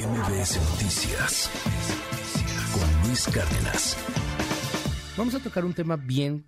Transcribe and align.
MBS 0.00 0.56
Noticias 0.70 1.50
con 2.72 3.02
Luis 3.06 3.26
Cárdenas. 3.26 3.98
Vamos 5.18 5.34
a 5.34 5.40
tocar 5.40 5.66
un 5.66 5.74
tema 5.74 5.96
bien 5.96 6.46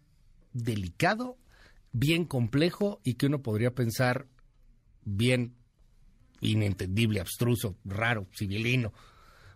delicado, 0.54 1.36
bien 1.92 2.25
complejo 2.25 3.02
y 3.04 3.15
que 3.15 3.26
uno 3.26 3.42
podría 3.42 3.75
pensar 3.75 4.26
bien 5.04 5.54
inentendible, 6.41 7.20
abstruso, 7.20 7.76
raro, 7.84 8.27
civilino. 8.34 8.95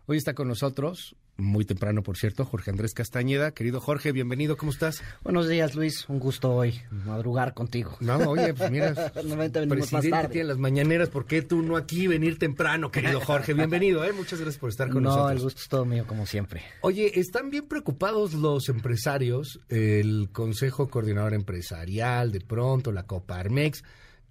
Hoy 0.04 0.18
está 0.18 0.34
con 0.34 0.48
nosotros 0.48 1.16
muy 1.36 1.64
temprano, 1.64 2.02
por 2.02 2.16
cierto, 2.16 2.44
Jorge 2.44 2.70
Andrés 2.70 2.94
Castañeda. 2.94 3.52
Querido 3.52 3.80
Jorge, 3.80 4.12
bienvenido, 4.12 4.56
¿cómo 4.56 4.72
estás? 4.72 5.02
Buenos 5.22 5.48
días, 5.48 5.74
Luis. 5.74 6.08
Un 6.08 6.18
gusto 6.18 6.54
hoy 6.54 6.80
madrugar 6.90 7.54
contigo. 7.54 7.96
No, 8.00 8.16
oye, 8.16 8.54
pues 8.54 8.70
mira, 8.70 8.94
presidente 9.68 10.28
tiene 10.28 10.48
las 10.48 10.58
mañaneras, 10.58 11.10
¿por 11.10 11.26
qué 11.26 11.42
tú 11.42 11.62
no 11.62 11.76
aquí 11.76 12.06
venir 12.06 12.38
temprano, 12.38 12.90
querido 12.90 13.20
Jorge? 13.20 13.54
Bienvenido, 13.54 14.04
¿eh? 14.04 14.12
Muchas 14.12 14.40
gracias 14.40 14.58
por 14.58 14.70
estar 14.70 14.88
con 14.90 15.02
nosotros. 15.02 15.26
No, 15.26 15.32
el 15.32 15.42
gusto 15.42 15.60
es 15.60 15.68
todo 15.68 15.84
mío, 15.84 16.06
como 16.06 16.26
siempre. 16.26 16.62
Oye, 16.80 17.18
¿están 17.20 17.50
bien 17.50 17.66
preocupados 17.66 18.34
los 18.34 18.68
empresarios, 18.68 19.60
el 19.68 20.30
Consejo 20.32 20.88
Coordinador 20.88 21.34
Empresarial, 21.34 22.32
de 22.32 22.40
pronto, 22.40 22.92
la 22.92 23.04
Coparmex, 23.04 23.84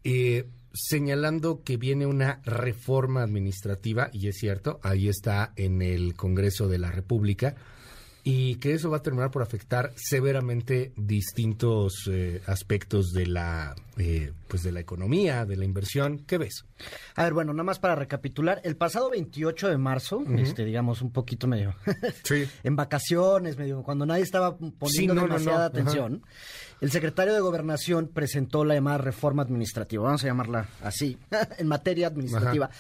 eh, 0.04 0.48
señalando 0.76 1.64
que 1.64 1.78
viene 1.78 2.06
una 2.06 2.42
reforma 2.44 3.24
administrativa, 3.24 4.10
y 4.14 4.28
es 4.28 4.38
cierto, 4.38 4.80
ahí 4.84 5.08
está 5.08 5.54
en 5.56 5.82
el 5.82 6.16
Congreso 6.16 6.68
de 6.68 6.78
la 6.78 6.92
República, 6.92 7.56
y 8.28 8.56
que 8.56 8.74
eso 8.74 8.90
va 8.90 8.98
a 8.98 9.02
terminar 9.04 9.30
por 9.30 9.44
afectar 9.44 9.94
severamente 9.96 10.94
distintos 10.98 12.10
eh, 12.12 12.42
aspectos 12.48 13.14
de 13.14 13.28
la 13.28 13.76
eh, 13.98 14.34
pues 14.48 14.64
de 14.64 14.72
la 14.72 14.80
economía, 14.80 15.46
de 15.46 15.56
la 15.56 15.64
inversión. 15.64 16.18
¿Qué 16.26 16.40
ves? 16.40 16.66
A 17.14 17.24
ver, 17.24 17.34
bueno, 17.34 17.54
nada 17.54 17.64
más 17.64 17.78
para 17.78 17.94
recapitular, 17.94 18.62
el 18.64 18.78
pasado 18.78 19.12
28 19.12 19.70
de 19.70 19.78
marzo, 19.78 20.24
este, 20.40 20.66
digamos 20.66 21.04
un 21.04 21.12
poquito 21.12 21.46
medio 21.46 21.76
en 22.64 22.76
vacaciones, 22.76 23.60
medio 23.60 23.84
cuando 23.84 24.08
nadie 24.08 24.24
estaba 24.24 24.58
poniendo 24.58 25.22
demasiada 25.22 25.66
atención, 25.66 26.24
el 26.82 26.90
secretario 26.90 27.32
de 27.32 27.42
Gobernación 27.42 28.08
presentó 28.08 28.66
la 28.66 28.74
llamada 28.74 28.98
reforma 28.98 29.44
administrativa, 29.44 30.04
vamos 30.04 30.24
a 30.24 30.28
llamarla 30.28 30.68
así, 30.82 31.16
en 31.60 31.68
materia 31.68 32.08
administrativa. 32.08 32.72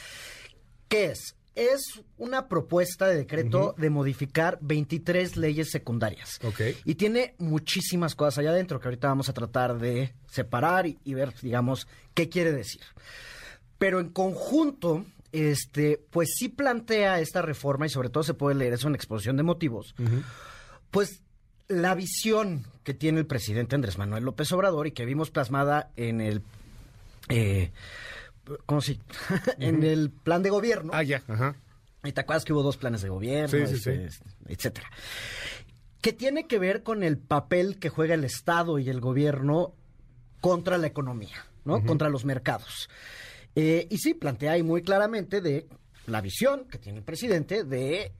¿Qué 0.88 1.06
es? 1.12 1.36
Es 1.56 2.04
una 2.18 2.48
propuesta 2.48 3.08
de 3.08 3.16
decreto 3.16 3.74
de 3.78 3.90
modificar 3.90 4.60
23 4.62 5.38
leyes 5.38 5.72
secundarias. 5.72 6.40
Y 6.84 6.96
tiene 6.96 7.34
muchísimas 7.38 8.14
cosas 8.14 8.40
allá 8.40 8.50
adentro 8.52 8.80
que 8.80 8.88
ahorita 8.88 9.08
vamos 9.08 9.30
a 9.30 9.34
tratar 9.34 9.80
de 9.80 10.14
separar 10.30 10.86
y, 10.86 11.14
ver, 11.14 11.34
digamos, 11.42 11.88
qué 12.14 12.30
quiere 12.30 12.52
decir. 12.52 12.82
Pero 13.78 14.02
en 14.02 14.10
conjunto, 14.10 15.06
este, 15.32 16.02
pues 16.12 16.34
sí 16.38 16.50
plantea 16.50 17.20
esta 17.22 17.42
reforma 17.42 17.86
y 17.86 17.90
sobre 17.90 18.10
todo 18.10 18.24
se 18.24 18.34
puede 18.34 18.56
leer 18.56 18.74
eso 18.74 18.90
en 18.90 18.96
exposición 18.96 19.38
de 19.38 19.44
motivos. 19.44 19.96
Pues 20.92 21.22
la 21.68 21.96
visión 21.96 22.66
que 22.84 22.94
tiene 22.94 23.20
el 23.20 23.26
presidente 23.26 23.76
Andrés 23.76 23.98
Manuel 23.98 24.26
López 24.26 24.52
Obrador 24.52 24.88
y 24.88 24.92
que 24.92 25.06
vimos 25.06 25.32
plasmada 25.32 25.90
en 25.96 26.22
el 26.22 26.42
eh, 27.30 27.72
¿cómo 28.66 28.82
si? 28.82 29.00
en 29.60 29.84
el 29.84 30.12
plan 30.12 30.44
de 30.44 30.50
gobierno. 30.50 30.92
Ah, 30.94 31.04
ya, 31.04 31.24
ajá. 31.28 31.56
Y 32.04 32.12
te 32.12 32.22
acuerdas 32.22 32.46
que 32.46 32.54
hubo 32.54 32.64
dos 32.64 32.78
planes 32.78 33.02
de 33.02 33.10
gobierno, 33.10 33.58
este, 33.58 34.10
etcétera. 34.48 34.90
Que 36.02 36.14
tiene 36.14 36.46
que 36.46 36.60
ver 36.60 36.84
con 36.84 37.04
el 37.04 37.18
papel 37.18 37.80
que 37.80 37.90
juega 37.90 38.14
el 38.14 38.24
Estado 38.24 38.78
y 38.78 38.90
el 38.90 39.02
gobierno 39.02 39.74
contra 40.40 40.78
la 40.78 40.86
economía, 40.86 41.46
¿no? 41.64 41.84
Contra 41.84 42.10
los 42.10 42.24
mercados. 42.24 42.90
Eh, 43.56 43.88
y 43.90 43.98
sí, 43.98 44.14
plantea 44.14 44.52
ahí 44.52 44.62
muy 44.64 44.84
claramente 44.84 45.42
de 45.42 45.68
la 46.06 46.22
visión 46.22 46.66
que 46.66 46.78
tiene 46.78 47.00
el 47.00 47.04
presidente 47.04 47.64
de 47.64 48.12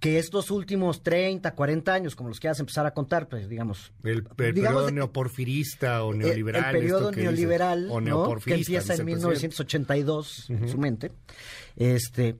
que 0.00 0.18
estos 0.18 0.50
últimos 0.50 1.02
30, 1.02 1.54
40 1.54 1.92
años, 1.92 2.16
como 2.16 2.30
los 2.30 2.40
quieras 2.40 2.58
empezar 2.58 2.86
a 2.86 2.92
contar, 2.92 3.28
pues 3.28 3.48
digamos... 3.48 3.92
El, 4.02 4.24
periodo 4.24 4.90
neoporfirista 4.90 6.02
o 6.04 6.14
neoliberal. 6.14 6.64
El, 6.64 6.80
periodo 6.80 7.12
neoliberal, 7.12 7.90
que 8.42 8.54
empieza 8.54 8.94
en 8.94 9.04
1982, 9.04 10.50
en 10.50 10.68
su 10.68 10.78
mente, 10.78 11.12
este, 11.76 12.38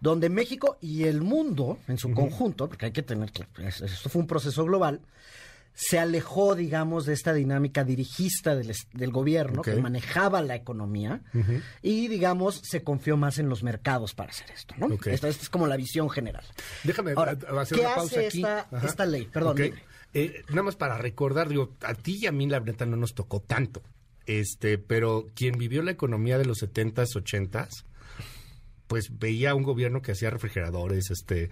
donde 0.00 0.28
México 0.28 0.76
y 0.82 1.04
el 1.04 1.22
mundo 1.22 1.78
en 1.88 1.96
su 1.96 2.12
conjunto, 2.12 2.68
porque 2.68 2.86
hay 2.86 2.92
que 2.92 3.02
tener 3.02 3.32
que... 3.32 3.46
Esto 3.66 4.10
fue 4.10 4.20
un 4.20 4.28
proceso 4.28 4.66
global, 4.66 5.00
se 5.80 5.96
alejó, 5.96 6.56
digamos, 6.56 7.06
de 7.06 7.12
esta 7.12 7.32
dinámica 7.32 7.84
dirigista 7.84 8.56
del, 8.56 9.12
gobierno 9.12 9.62
que 9.62 9.76
manejaba 9.76 10.42
la 10.42 10.56
economía 10.56 11.20
y, 11.82 12.08
digamos, 12.08 12.60
se 12.64 12.82
confió 12.82 13.16
más 13.16 13.38
en 13.38 13.48
los 13.48 13.62
mercados 13.62 14.12
para 14.12 14.30
hacer 14.30 14.50
esto, 14.50 14.74
¿no? 14.76 14.88
Esta, 15.06 15.28
es 15.28 15.48
como 15.48 15.68
la 15.68 15.76
visión 15.76 16.10
general. 16.10 16.44
Déjame 16.82 17.12
hacer 17.12 17.78
una 17.78 17.94
pausa 17.94 18.18
aquí. 18.18 18.38
Esta, 18.38 18.68
esta 18.82 19.06
ley? 19.06 19.28
Perdón. 19.32 19.56
Eh, 20.14 20.42
nada 20.48 20.64
más 20.64 20.74
para 20.74 20.98
recordar, 20.98 21.48
digo, 21.48 21.76
a 21.82 21.94
ti 21.94 22.18
y 22.22 22.26
a 22.26 22.32
mí 22.32 22.48
la 22.48 22.58
verdad 22.58 22.86
no 22.86 22.96
nos 22.96 23.14
tocó 23.14 23.38
tanto, 23.38 23.80
este, 24.26 24.78
pero 24.78 25.28
quien 25.36 25.58
vivió 25.58 25.82
la 25.82 25.92
economía 25.92 26.38
de 26.38 26.44
los 26.44 26.60
70s, 26.60 27.14
80s, 27.14 27.84
pues 28.88 29.16
veía 29.16 29.54
un 29.54 29.62
gobierno 29.62 30.02
que 30.02 30.10
hacía 30.10 30.30
refrigeradores, 30.30 31.12
este, 31.12 31.50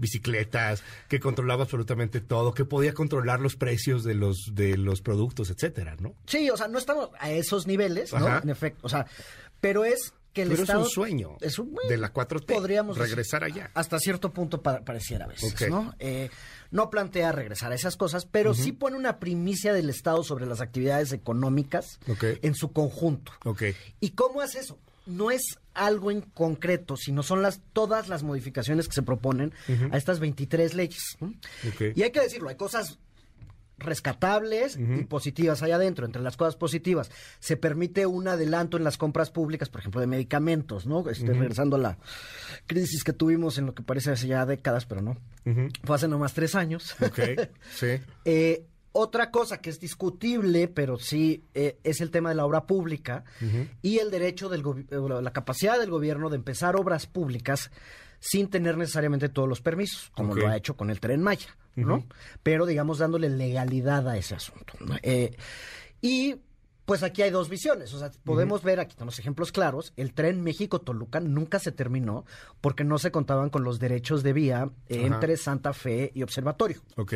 bicicletas, 0.00 0.82
que 1.08 1.20
controlaba 1.20 1.64
absolutamente 1.64 2.20
todo, 2.20 2.54
que 2.54 2.64
podía 2.64 2.94
controlar 2.94 3.40
los 3.40 3.56
precios 3.56 4.02
de 4.02 4.14
los 4.14 4.50
de 4.52 4.76
los 4.76 5.02
productos, 5.02 5.50
etcétera, 5.50 5.96
¿no? 6.00 6.14
Sí, 6.26 6.50
o 6.50 6.56
sea, 6.56 6.68
no 6.68 6.78
estamos 6.78 7.10
a 7.18 7.30
esos 7.30 7.66
niveles, 7.66 8.12
¿no? 8.12 8.38
En 8.38 8.48
efecto, 8.48 8.80
o 8.82 8.88
sea, 8.88 9.06
pero 9.60 9.84
es 9.84 10.14
que 10.32 10.42
el 10.42 10.48
pero 10.50 10.62
Estado 10.62 10.80
es 10.80 10.86
un 10.86 10.92
sueño 10.92 11.36
es 11.40 11.58
un, 11.58 11.74
de 11.88 11.96
la 11.96 12.12
4T. 12.12 12.46
Podríamos 12.46 12.96
regresar 12.98 13.44
allá. 13.44 13.70
Hasta 13.74 13.98
cierto 13.98 14.32
punto 14.32 14.62
pareciera 14.62 15.24
a 15.24 15.28
veces, 15.28 15.68
¿no? 15.68 15.94
Eh, 15.98 16.30
no 16.70 16.88
plantea 16.88 17.32
regresar 17.32 17.72
a 17.72 17.74
esas 17.74 17.96
cosas, 17.96 18.26
pero 18.26 18.54
sí 18.54 18.72
pone 18.72 18.96
una 18.96 19.18
primicia 19.18 19.72
del 19.72 19.90
Estado 19.90 20.22
sobre 20.22 20.46
las 20.46 20.60
actividades 20.60 21.12
económicas 21.12 21.98
en 22.20 22.54
su 22.54 22.72
conjunto. 22.72 23.32
Okay. 23.44 23.74
¿Y 24.00 24.10
cómo 24.10 24.40
hace 24.40 24.60
eso? 24.60 24.78
No 25.10 25.30
es 25.30 25.58
algo 25.74 26.10
en 26.10 26.20
concreto, 26.20 26.96
sino 26.96 27.22
son 27.22 27.42
las 27.42 27.60
todas 27.72 28.08
las 28.08 28.22
modificaciones 28.22 28.88
que 28.88 28.94
se 28.94 29.02
proponen 29.02 29.52
a 29.90 29.96
estas 29.96 30.20
23 30.20 30.74
leyes. 30.74 31.16
Y 31.94 32.02
hay 32.02 32.10
que 32.10 32.20
decirlo, 32.20 32.48
hay 32.48 32.56
cosas 32.56 32.98
rescatables 33.80 34.78
y 34.78 35.04
positivas 35.04 35.62
allá 35.62 35.76
adentro. 35.76 36.06
Entre 36.06 36.22
las 36.22 36.36
cosas 36.36 36.56
positivas, 36.56 37.10
se 37.40 37.56
permite 37.56 38.06
un 38.06 38.28
adelanto 38.28 38.76
en 38.76 38.84
las 38.84 38.96
compras 38.96 39.30
públicas, 39.30 39.68
por 39.68 39.80
ejemplo, 39.80 40.00
de 40.00 40.06
medicamentos, 40.06 40.86
¿no? 40.86 41.08
Estoy 41.08 41.34
regresando 41.34 41.76
a 41.76 41.80
la 41.80 41.98
crisis 42.66 43.02
que 43.02 43.12
tuvimos 43.12 43.58
en 43.58 43.66
lo 43.66 43.74
que 43.74 43.82
parece 43.82 44.12
hace 44.12 44.28
ya 44.28 44.46
décadas, 44.46 44.86
pero 44.86 45.02
no. 45.02 45.16
Fue 45.84 45.96
hace 45.96 46.08
nomás 46.08 46.34
tres 46.34 46.54
años. 46.54 46.94
Ok, 47.00 47.18
sí. 47.74 47.86
eh, 48.24 48.66
otra 48.92 49.30
cosa 49.30 49.60
que 49.60 49.70
es 49.70 49.78
discutible, 49.78 50.68
pero 50.68 50.98
sí 50.98 51.44
eh, 51.54 51.78
es 51.84 52.00
el 52.00 52.10
tema 52.10 52.30
de 52.30 52.34
la 52.34 52.44
obra 52.44 52.66
pública 52.66 53.24
y 53.82 53.98
el 53.98 54.10
derecho 54.10 54.48
del 54.48 54.62
eh, 54.90 55.22
la 55.22 55.32
capacidad 55.32 55.78
del 55.78 55.90
gobierno 55.90 56.28
de 56.28 56.36
empezar 56.36 56.76
obras 56.76 57.06
públicas 57.06 57.70
sin 58.18 58.48
tener 58.48 58.76
necesariamente 58.76 59.28
todos 59.28 59.48
los 59.48 59.60
permisos, 59.62 60.10
como 60.14 60.34
lo 60.34 60.46
ha 60.46 60.56
hecho 60.56 60.76
con 60.76 60.90
el 60.90 61.00
Tren 61.00 61.22
Maya, 61.22 61.56
¿no? 61.74 62.04
Pero 62.42 62.66
digamos 62.66 62.98
dándole 62.98 63.30
legalidad 63.30 64.08
a 64.08 64.18
ese 64.18 64.34
asunto. 64.34 64.74
Eh, 65.02 65.34
y 66.02 66.36
pues 66.90 67.04
aquí 67.04 67.22
hay 67.22 67.30
dos 67.30 67.48
visiones. 67.48 67.94
O 67.94 68.00
sea, 68.00 68.10
podemos 68.24 68.64
ver, 68.64 68.80
aquí 68.80 68.96
tenemos 68.96 69.16
ejemplos 69.20 69.52
claros, 69.52 69.92
el 69.96 70.12
tren 70.12 70.42
México-Toluca 70.42 71.20
nunca 71.20 71.60
se 71.60 71.70
terminó 71.70 72.24
porque 72.60 72.82
no 72.82 72.98
se 72.98 73.12
contaban 73.12 73.48
con 73.48 73.62
los 73.62 73.78
derechos 73.78 74.24
de 74.24 74.32
vía 74.32 74.70
entre 74.88 75.36
Santa 75.36 75.72
Fe 75.72 76.10
y 76.16 76.24
Observatorio. 76.24 76.80
Ok. 76.96 77.12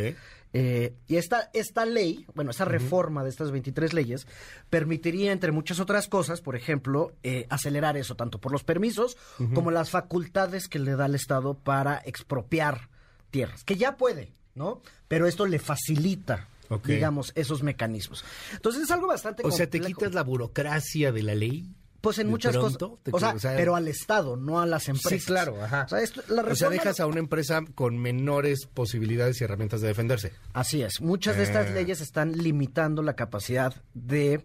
Eh, 0.53 0.95
y 1.09 1.17
esta, 1.17 1.51
esta 1.55 1.87
ley, 1.87 2.25
bueno, 2.37 2.53
esta 2.53 2.65
reforma 2.65 3.25
de 3.25 3.31
estas 3.31 3.51
23 3.51 3.95
leyes, 3.95 4.29
permitiría, 4.71 5.33
entre 5.33 5.51
muchas 5.51 5.81
otras 5.81 6.07
cosas, 6.07 6.41
por 6.41 6.55
ejemplo, 6.55 7.11
eh, 7.25 7.49
acelerar 7.51 7.97
eso, 7.97 8.15
tanto 8.15 8.41
por 8.41 8.53
los 8.53 8.63
permisos 8.63 9.17
como 9.55 9.73
las 9.73 9.91
facultades 9.91 10.69
que 10.69 10.79
le 10.79 10.95
da 10.95 11.07
el 11.07 11.17
Estado 11.17 11.55
para 11.55 12.01
expropiar 12.05 12.91
tierras, 13.33 13.65
que 13.65 13.75
ya 13.75 13.97
puede, 13.97 14.35
¿no? 14.55 14.83
Pero 15.09 15.27
esto 15.27 15.47
le 15.47 15.59
facilita 15.59 16.47
digamos, 16.85 17.33
esos 17.35 17.63
mecanismos. 17.63 18.25
Entonces 18.53 18.83
es 18.83 18.91
algo 18.91 19.07
bastante 19.07 19.43
O 19.45 19.51
sea, 19.51 19.69
te 19.69 19.81
quitas 19.81 20.15
la 20.15 20.23
burocracia 20.23 21.13
de 21.13 21.23
la 21.23 21.35
ley. 21.35 21.69
Pues 22.01 22.19
en 22.19 22.29
muchas 22.29 22.55
cosas. 22.55 22.83
O 22.83 23.39
sea, 23.39 23.57
pero 23.57 23.77
al 23.77 23.89
Estado, 23.89 24.37
no 24.37 24.61
a 24.61 24.67
las 24.67 24.91
empresas. 24.91 25.23
Sí, 25.23 25.27
claro, 25.27 25.63
ajá. 25.63 25.87
O 25.91 26.55
sea, 26.55 26.69
dejas 26.69 27.01
a 27.01 27.07
una 27.07 27.19
empresa 27.19 27.63
con 27.75 27.97
menores 27.97 28.67
posibilidades 28.67 29.41
y 29.41 29.45
herramientas 29.45 29.81
de 29.81 29.89
defenderse. 29.89 30.33
Así 30.53 30.83
es. 30.83 31.01
Muchas 31.01 31.39
de 31.39 31.45
estas 31.45 31.69
eh. 31.69 31.75
leyes 31.75 32.03
están 32.03 32.33
limitando 32.33 33.03
la 33.03 33.17
capacidad 33.17 33.75
de 33.95 34.45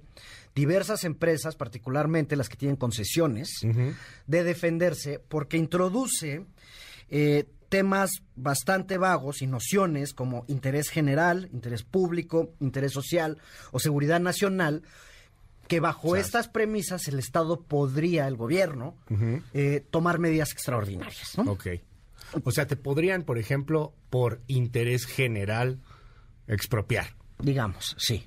diversas 0.56 1.04
empresas, 1.04 1.58
particularmente 1.58 2.38
las 2.38 2.48
que 2.48 2.56
tienen 2.56 2.78
concesiones, 2.78 3.50
de 4.28 4.44
defenderse 4.44 5.20
porque 5.20 5.58
introduce 5.58 6.46
eh, 7.10 7.46
temas 7.70 8.24
bastante 8.36 8.98
vagos 8.98 9.42
y 9.42 9.48
nociones 9.48 10.14
como 10.14 10.44
interés 10.48 10.90
general, 10.90 11.50
interés 11.54 11.84
público, 11.84 12.54
interés 12.60 12.92
social 12.92 13.38
o 13.72 13.80
seguridad 13.80 14.20
nacional 14.20 14.84
que 15.68 15.80
bajo 15.80 16.16
estas 16.16 16.48
premisas 16.48 17.08
el 17.08 17.20
Estado 17.20 17.62
podría, 17.62 18.28
el 18.28 18.36
gobierno, 18.36 18.98
eh, 19.54 19.86
tomar 19.92 20.18
medidas 20.18 20.52
extraordinarias. 20.52 21.38
¿no? 21.38 21.52
Ok. 21.52 21.68
O 22.44 22.52
sea, 22.52 22.66
te 22.66 22.76
podrían, 22.76 23.24
por 23.24 23.38
ejemplo, 23.38 23.94
por 24.10 24.42
interés 24.48 25.06
general, 25.06 25.80
expropiar. 26.48 27.16
Digamos, 27.38 27.96
sí. 28.00 28.26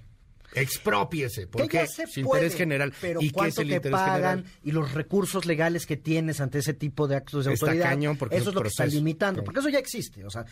Expropiese, 0.55 1.47
porque 1.47 1.87
su 1.87 2.21
interés 2.21 2.55
general. 2.55 2.93
Pero 3.01 3.21
¿Y 3.23 3.31
cuánto 3.31 3.63
te 3.65 3.81
pagan 3.81 4.45
y 4.63 4.73
los 4.73 4.93
recursos 4.93 5.47
legales 5.47 5.87
que 5.87 5.97
tienes 5.97 6.41
ante 6.41 6.59
ese 6.59 6.75
tipo 6.75 7.09
de 7.09 7.17
actos 7.17 7.45
de 7.45 7.53
autoridad. 7.53 7.93
eso 8.31 8.49
es 8.51 8.55
lo 8.55 8.63
que 8.63 8.69
está 8.69 8.87
limitando, 8.87 9.45
porque 9.45 9.61
eso 9.61 9.69
ya 9.69 9.79
existe. 9.79 10.25
O 10.25 10.31
sea, 10.31 10.45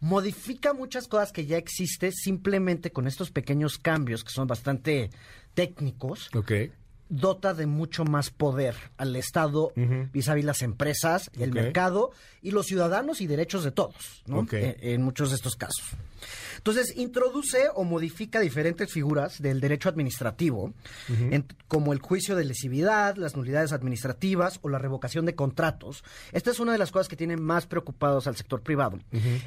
modifica 0.00 0.72
muchas 0.72 1.08
cosas 1.08 1.32
que 1.32 1.46
ya 1.46 1.56
existe 1.56 2.12
simplemente 2.12 2.90
con 2.90 3.06
estos 3.06 3.30
pequeños 3.30 3.78
cambios 3.78 4.24
que 4.24 4.30
son 4.30 4.46
bastante 4.46 5.10
técnicos. 5.54 6.28
Okay 6.34 6.72
dota 7.08 7.54
de 7.54 7.66
mucho 7.66 8.04
más 8.04 8.30
poder 8.30 8.74
al 8.96 9.14
Estado 9.16 9.72
vis 10.12 10.28
a 10.28 10.34
vis 10.34 10.44
las 10.44 10.62
empresas, 10.62 11.30
el 11.38 11.52
mercado 11.52 12.10
y 12.42 12.50
los 12.50 12.66
ciudadanos 12.66 13.20
y 13.20 13.26
derechos 13.26 13.64
de 13.64 13.70
todos, 13.70 14.22
¿no? 14.26 14.46
Eh, 14.52 14.76
en, 14.80 15.02
muchos 15.02 15.30
de 15.30 15.36
estos 15.36 15.56
casos. 15.56 15.84
Entonces, 16.66 16.96
introduce 16.96 17.68
o 17.76 17.84
modifica 17.84 18.40
diferentes 18.40 18.92
figuras 18.92 19.40
del 19.40 19.60
derecho 19.60 19.88
administrativo, 19.88 20.74
como 21.68 21.92
el 21.92 22.00
juicio 22.00 22.34
de 22.34 22.44
lesividad, 22.44 23.14
las 23.14 23.36
nulidades 23.36 23.70
administrativas 23.70 24.58
o 24.62 24.68
la 24.68 24.80
revocación 24.80 25.26
de 25.26 25.36
contratos. 25.36 26.02
Esta 26.32 26.50
es 26.50 26.58
una 26.58 26.72
de 26.72 26.78
las 26.78 26.90
cosas 26.90 27.06
que 27.06 27.14
tiene 27.14 27.36
más 27.36 27.68
preocupados 27.68 28.26
al 28.26 28.34
sector 28.34 28.62
privado. 28.62 28.98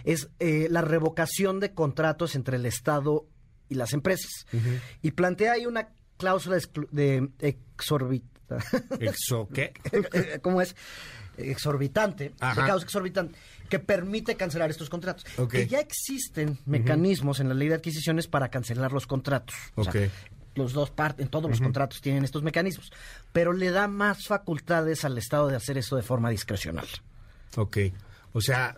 Es 0.06 0.30
eh, 0.40 0.68
la 0.72 0.80
revocación 0.80 1.60
de 1.60 1.74
contratos 1.74 2.36
entre 2.36 2.56
el 2.56 2.66
Estado 2.66 3.26
y 3.68 3.76
las 3.76 3.92
empresas. 3.92 4.46
Y 5.02 5.12
plantea 5.12 5.52
ahí 5.52 5.66
una 5.66 5.90
cláusula 6.16 6.58
de 6.92 7.32
exorbitante. 7.40 8.40
¿Exo 9.02 9.50
qué? 9.54 9.74
¿Cómo 10.42 10.62
es? 10.62 10.74
Exorbitante, 11.40 12.30
de 12.30 12.36
causa 12.40 12.86
exorbitante, 12.86 13.38
que 13.70 13.80
permite 13.80 14.36
cancelar 14.36 14.70
estos 14.70 14.90
contratos. 14.90 15.26
Que 15.50 15.68
ya 15.68 15.80
existen 15.80 16.58
mecanismos 16.66 17.40
en 17.40 17.50
la 17.50 17.56
ley 17.56 17.70
de 17.70 17.76
adquisiciones 17.76 18.28
para 18.28 18.50
cancelar 18.50 18.92
los 18.92 19.08
contratos. 19.08 19.56
los 20.56 20.74
dos 20.74 20.90
partes, 20.90 21.26
en 21.26 21.32
todos 21.32 21.50
los 21.50 21.62
contratos 21.62 22.02
tienen 22.02 22.24
estos 22.24 22.44
mecanismos, 22.44 22.92
pero 23.32 23.54
le 23.54 23.72
da 23.72 23.88
más 23.88 24.28
facultades 24.28 25.06
al 25.06 25.18
Estado 25.18 25.48
de 25.48 25.56
hacer 25.56 25.78
eso 25.78 25.96
de 25.96 26.02
forma 26.02 26.30
discrecional. 26.30 26.88
Ok, 27.56 27.78
o 28.34 28.42
sea, 28.42 28.76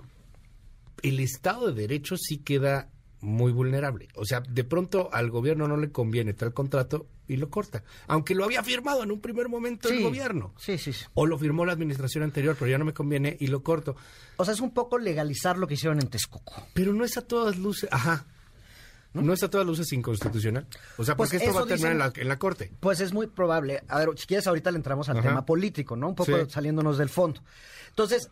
el 1.01 1.19
Estado 1.19 1.71
de 1.71 1.81
Derecho 1.81 2.17
sí 2.17 2.37
queda 2.37 2.89
muy 3.21 3.51
vulnerable. 3.51 4.07
O 4.15 4.25
sea, 4.25 4.41
de 4.41 4.63
pronto 4.63 5.09
al 5.13 5.29
gobierno 5.29 5.68
no 5.68 5.77
le 5.77 5.91
conviene 5.91 6.33
tal 6.33 6.53
contrato 6.53 7.07
y 7.27 7.38
lo 7.38 7.50
corta. 7.50 7.83
Aunque 8.07 8.35
lo 8.35 8.44
había 8.44 8.63
firmado 8.63 9.03
en 9.03 9.12
un 9.12 9.21
primer 9.21 9.47
momento 9.47 9.89
el 9.89 10.03
gobierno. 10.03 10.53
Sí, 10.57 10.77
sí, 10.77 10.91
sí. 10.91 11.06
O 11.13 11.25
lo 11.25 11.38
firmó 11.38 11.65
la 11.65 11.73
administración 11.73 12.23
anterior, 12.23 12.56
pero 12.57 12.69
ya 12.69 12.77
no 12.77 12.85
me 12.85 12.94
conviene 12.94 13.38
y 13.39 13.47
lo 13.47 13.63
corto. 13.63 13.95
O 14.38 14.45
sea, 14.45 14.53
es 14.53 14.59
un 14.59 14.71
poco 14.71 14.97
legalizar 14.97 15.57
lo 15.57 15.68
que 15.68 15.75
hicieron 15.75 16.00
en 16.00 16.09
Texcoco. 16.09 16.68
Pero 16.73 16.94
no 16.94 17.06
es 17.06 17.18
a 17.18 17.21
todas 17.21 17.57
luces. 17.57 17.89
Ajá. 17.91 18.25
¿No? 19.13 19.33
es 19.33 19.44
a 19.44 19.50
todas 19.50 19.67
luces 19.67 19.91
inconstitucional? 19.91 20.65
O 20.97 21.03
sea, 21.03 21.17
porque 21.17 21.38
pues 21.38 21.47
esto 21.47 21.53
va 21.53 21.65
a 21.65 21.67
terminar 21.67 22.13
en, 22.15 22.27
la, 22.29 22.39
corte. 22.39 22.71
Pues 22.79 23.01
es 23.01 23.12
muy 23.12 23.27
probable. 23.27 23.83
A 23.89 24.00
ver, 24.00 24.09
si 24.17 24.25
quieres, 24.25 24.47
ahorita 24.47 24.71
le 24.71 24.77
entramos 24.77 25.09
al 25.09 25.21
tema 25.21 25.45
político, 25.45 25.97
¿no? 25.97 26.09
Un 26.09 26.15
poco 26.15 26.50
saliéndonos 26.50 26.97
del 26.97 27.09
fondo. 27.09 27.41
Entonces, 27.89 28.29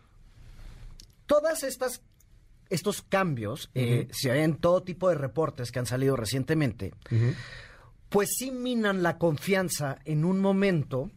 todas 1.26 1.62
estas 1.64 2.00
estos 2.70 3.02
cambios, 3.02 3.70
eh, 3.74 4.08
si 4.12 4.30
hay 4.30 4.42
en 4.42 4.56
todo 4.56 4.82
tipo 4.82 5.08
de 5.08 5.16
reportes 5.16 5.70
que 5.72 5.78
han 5.78 5.86
salido 5.86 6.16
recientemente, 6.16 6.94
pues 8.08 8.30
sí 8.36 8.50
minan 8.50 9.02
la 9.02 9.18
confianza 9.18 9.98
en 10.04 10.24
un 10.24 10.40
momento 10.40 11.10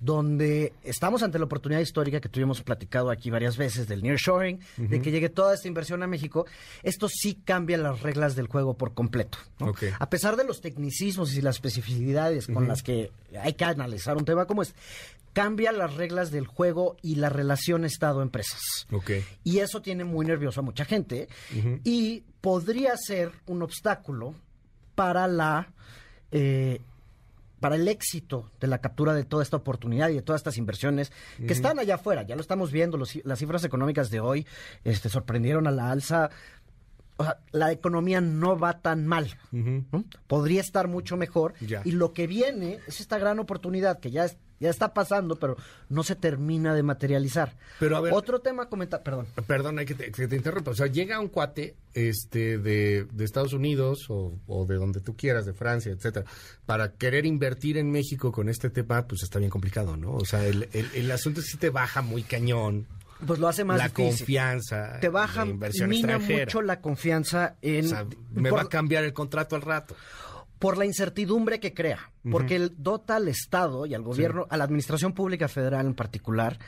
donde 0.00 0.72
estamos 0.84 1.22
ante 1.22 1.38
la 1.38 1.46
oportunidad 1.46 1.80
histórica 1.80 2.20
que 2.20 2.28
tuvimos 2.28 2.62
platicado 2.62 3.10
aquí 3.10 3.30
varias 3.30 3.56
veces 3.56 3.88
del 3.88 4.02
nearshoring, 4.02 4.60
de 4.76 5.02
que 5.02 5.10
llegue 5.10 5.28
toda 5.28 5.54
esta 5.54 5.68
inversión 5.68 6.02
a 6.02 6.06
México, 6.06 6.46
esto 6.82 7.08
sí 7.08 7.40
cambia 7.44 7.76
las 7.78 8.02
reglas 8.02 8.36
del 8.36 8.46
juego 8.46 8.74
por 8.74 8.94
completo. 8.94 9.38
A 9.98 10.10
pesar 10.10 10.36
de 10.36 10.44
los 10.44 10.60
tecnicismos 10.60 11.34
y 11.34 11.42
las 11.42 11.56
especificidades 11.56 12.46
con 12.46 12.68
las 12.68 12.82
que 12.82 13.10
hay 13.40 13.54
que 13.54 13.64
analizar 13.64 14.16
un 14.16 14.24
tema 14.24 14.46
como 14.46 14.62
este, 14.62 14.78
cambia 15.32 15.72
las 15.72 15.94
reglas 15.94 16.30
del 16.30 16.46
juego 16.46 16.96
y 17.02 17.16
la 17.16 17.28
relación 17.28 17.84
Estado-empresas. 17.84 18.86
Y 19.44 19.58
eso 19.58 19.82
tiene 19.82 20.04
muy 20.04 20.26
nervioso 20.26 20.60
a 20.60 20.62
mucha 20.62 20.84
gente 20.84 21.28
y 21.84 22.22
podría 22.40 22.96
ser 22.96 23.32
un 23.46 23.62
obstáculo 23.62 24.34
para 24.94 25.26
la... 25.26 25.72
Eh, 26.30 26.80
para 27.60 27.76
el 27.76 27.88
éxito 27.88 28.50
de 28.60 28.66
la 28.66 28.78
captura 28.78 29.14
de 29.14 29.24
toda 29.24 29.42
esta 29.42 29.56
oportunidad 29.56 30.08
y 30.08 30.14
de 30.14 30.22
todas 30.22 30.40
estas 30.40 30.58
inversiones 30.58 31.12
que 31.38 31.52
están 31.52 31.78
allá 31.78 31.96
afuera. 31.96 32.22
Ya 32.22 32.34
lo 32.34 32.40
estamos 32.40 32.72
viendo, 32.72 32.98
las 32.98 33.38
cifras 33.38 33.64
económicas 33.64 34.10
de 34.10 34.20
hoy 34.20 34.46
este, 34.84 35.08
sorprendieron 35.08 35.66
a 35.66 35.70
la 35.70 35.90
alza. 35.90 36.30
O 37.16 37.24
sea, 37.24 37.38
la 37.50 37.72
economía 37.72 38.20
no 38.20 38.58
va 38.58 38.80
tan 38.80 39.06
mal. 39.06 39.36
Podría 40.26 40.60
estar 40.60 40.86
mucho 40.88 41.16
mejor. 41.16 41.54
Y 41.84 41.92
lo 41.92 42.12
que 42.12 42.26
viene 42.26 42.78
es 42.86 43.00
esta 43.00 43.18
gran 43.18 43.38
oportunidad 43.38 43.98
que 43.98 44.10
ya 44.10 44.24
es 44.24 44.36
ya 44.60 44.70
está 44.70 44.92
pasando, 44.92 45.36
pero 45.36 45.56
no 45.88 46.02
se 46.02 46.16
termina 46.16 46.74
de 46.74 46.82
materializar. 46.82 47.54
Pero 47.78 47.96
a 47.96 48.00
ver, 48.00 48.12
otro 48.12 48.40
tema 48.40 48.68
comenta, 48.68 49.02
perdón. 49.02 49.26
Perdón, 49.46 49.78
hay 49.78 49.86
que 49.86 49.94
te, 49.94 50.10
que 50.10 50.28
te 50.28 50.36
interrumpa. 50.36 50.72
O 50.72 50.74
sea, 50.74 50.86
llega 50.86 51.20
un 51.20 51.28
cuate 51.28 51.76
este 51.94 52.58
de, 52.58 53.06
Estados 53.18 53.52
Unidos 53.52 54.06
o, 54.08 54.66
de 54.66 54.76
donde 54.76 55.00
tú 55.00 55.16
quieras, 55.16 55.46
de 55.46 55.52
Francia, 55.52 55.92
etcétera, 55.92 56.26
para 56.66 56.92
querer 56.92 57.26
invertir 57.26 57.76
en 57.78 57.90
México 57.90 58.32
con 58.32 58.48
este 58.48 58.70
tema, 58.70 59.06
pues 59.06 59.22
está 59.22 59.38
bien 59.38 59.50
complicado, 59.50 59.96
¿no? 59.96 60.12
O 60.12 60.24
sea, 60.24 60.44
el, 60.46 60.68
el, 60.72 61.10
asunto 61.10 61.40
sí 61.42 61.56
te 61.56 61.70
baja 61.70 62.02
muy 62.02 62.22
cañón. 62.22 62.86
Pues 63.26 63.40
lo 63.40 63.48
hace 63.48 63.64
más 63.64 63.78
la 63.78 63.88
confianza. 63.88 65.00
Te 65.00 65.08
baja, 65.08 65.44
mina 65.44 66.18
mucho 66.18 66.62
la 66.62 66.80
confianza 66.80 67.56
en. 67.62 67.86
O 67.86 67.88
sea, 67.88 68.06
me 68.32 68.50
va 68.50 68.62
a 68.62 68.68
cambiar 68.68 69.02
el 69.02 69.12
contrato 69.12 69.56
al 69.56 69.62
rato 69.62 69.96
por 70.58 70.76
la 70.76 70.84
incertidumbre 70.84 71.60
que 71.60 71.74
crea, 71.74 72.10
porque 72.30 72.56
él 72.56 72.74
dota 72.76 73.16
al 73.16 73.28
Estado 73.28 73.86
y 73.86 73.94
al 73.94 74.02
gobierno, 74.02 74.46
a 74.50 74.56
la 74.56 74.64
Administración 74.64 75.12
Pública 75.12 75.48
Federal 75.48 75.86
en 75.86 75.94
particular, 75.94 76.58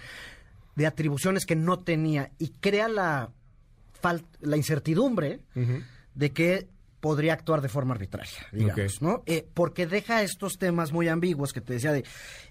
de 0.77 0.87
atribuciones 0.87 1.45
que 1.47 1.57
no 1.57 1.81
tenía 1.81 2.31
y 2.39 2.51
crea 2.61 2.89
la, 2.89 3.31
la 4.41 4.57
incertidumbre 4.57 5.41
de 6.15 6.33
que 6.33 6.69
podría 7.01 7.33
actuar 7.33 7.63
de 7.63 7.69
forma 7.69 7.95
arbitraria, 7.95 8.47
digamos, 8.53 9.03
¿no? 9.03 9.23
Eh, 9.27 9.49
porque 9.55 9.87
deja 9.87 10.23
estos 10.23 10.59
temas 10.59 10.93
muy 10.93 11.09
ambiguos 11.09 11.53
que 11.53 11.61
te 11.61 11.73
decía 11.73 11.93
de 11.93 12.05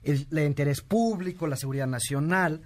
el, 0.03 0.27
interés 0.39 0.81
público, 0.81 1.47
la 1.47 1.55
seguridad 1.55 1.87
nacional, 1.87 2.61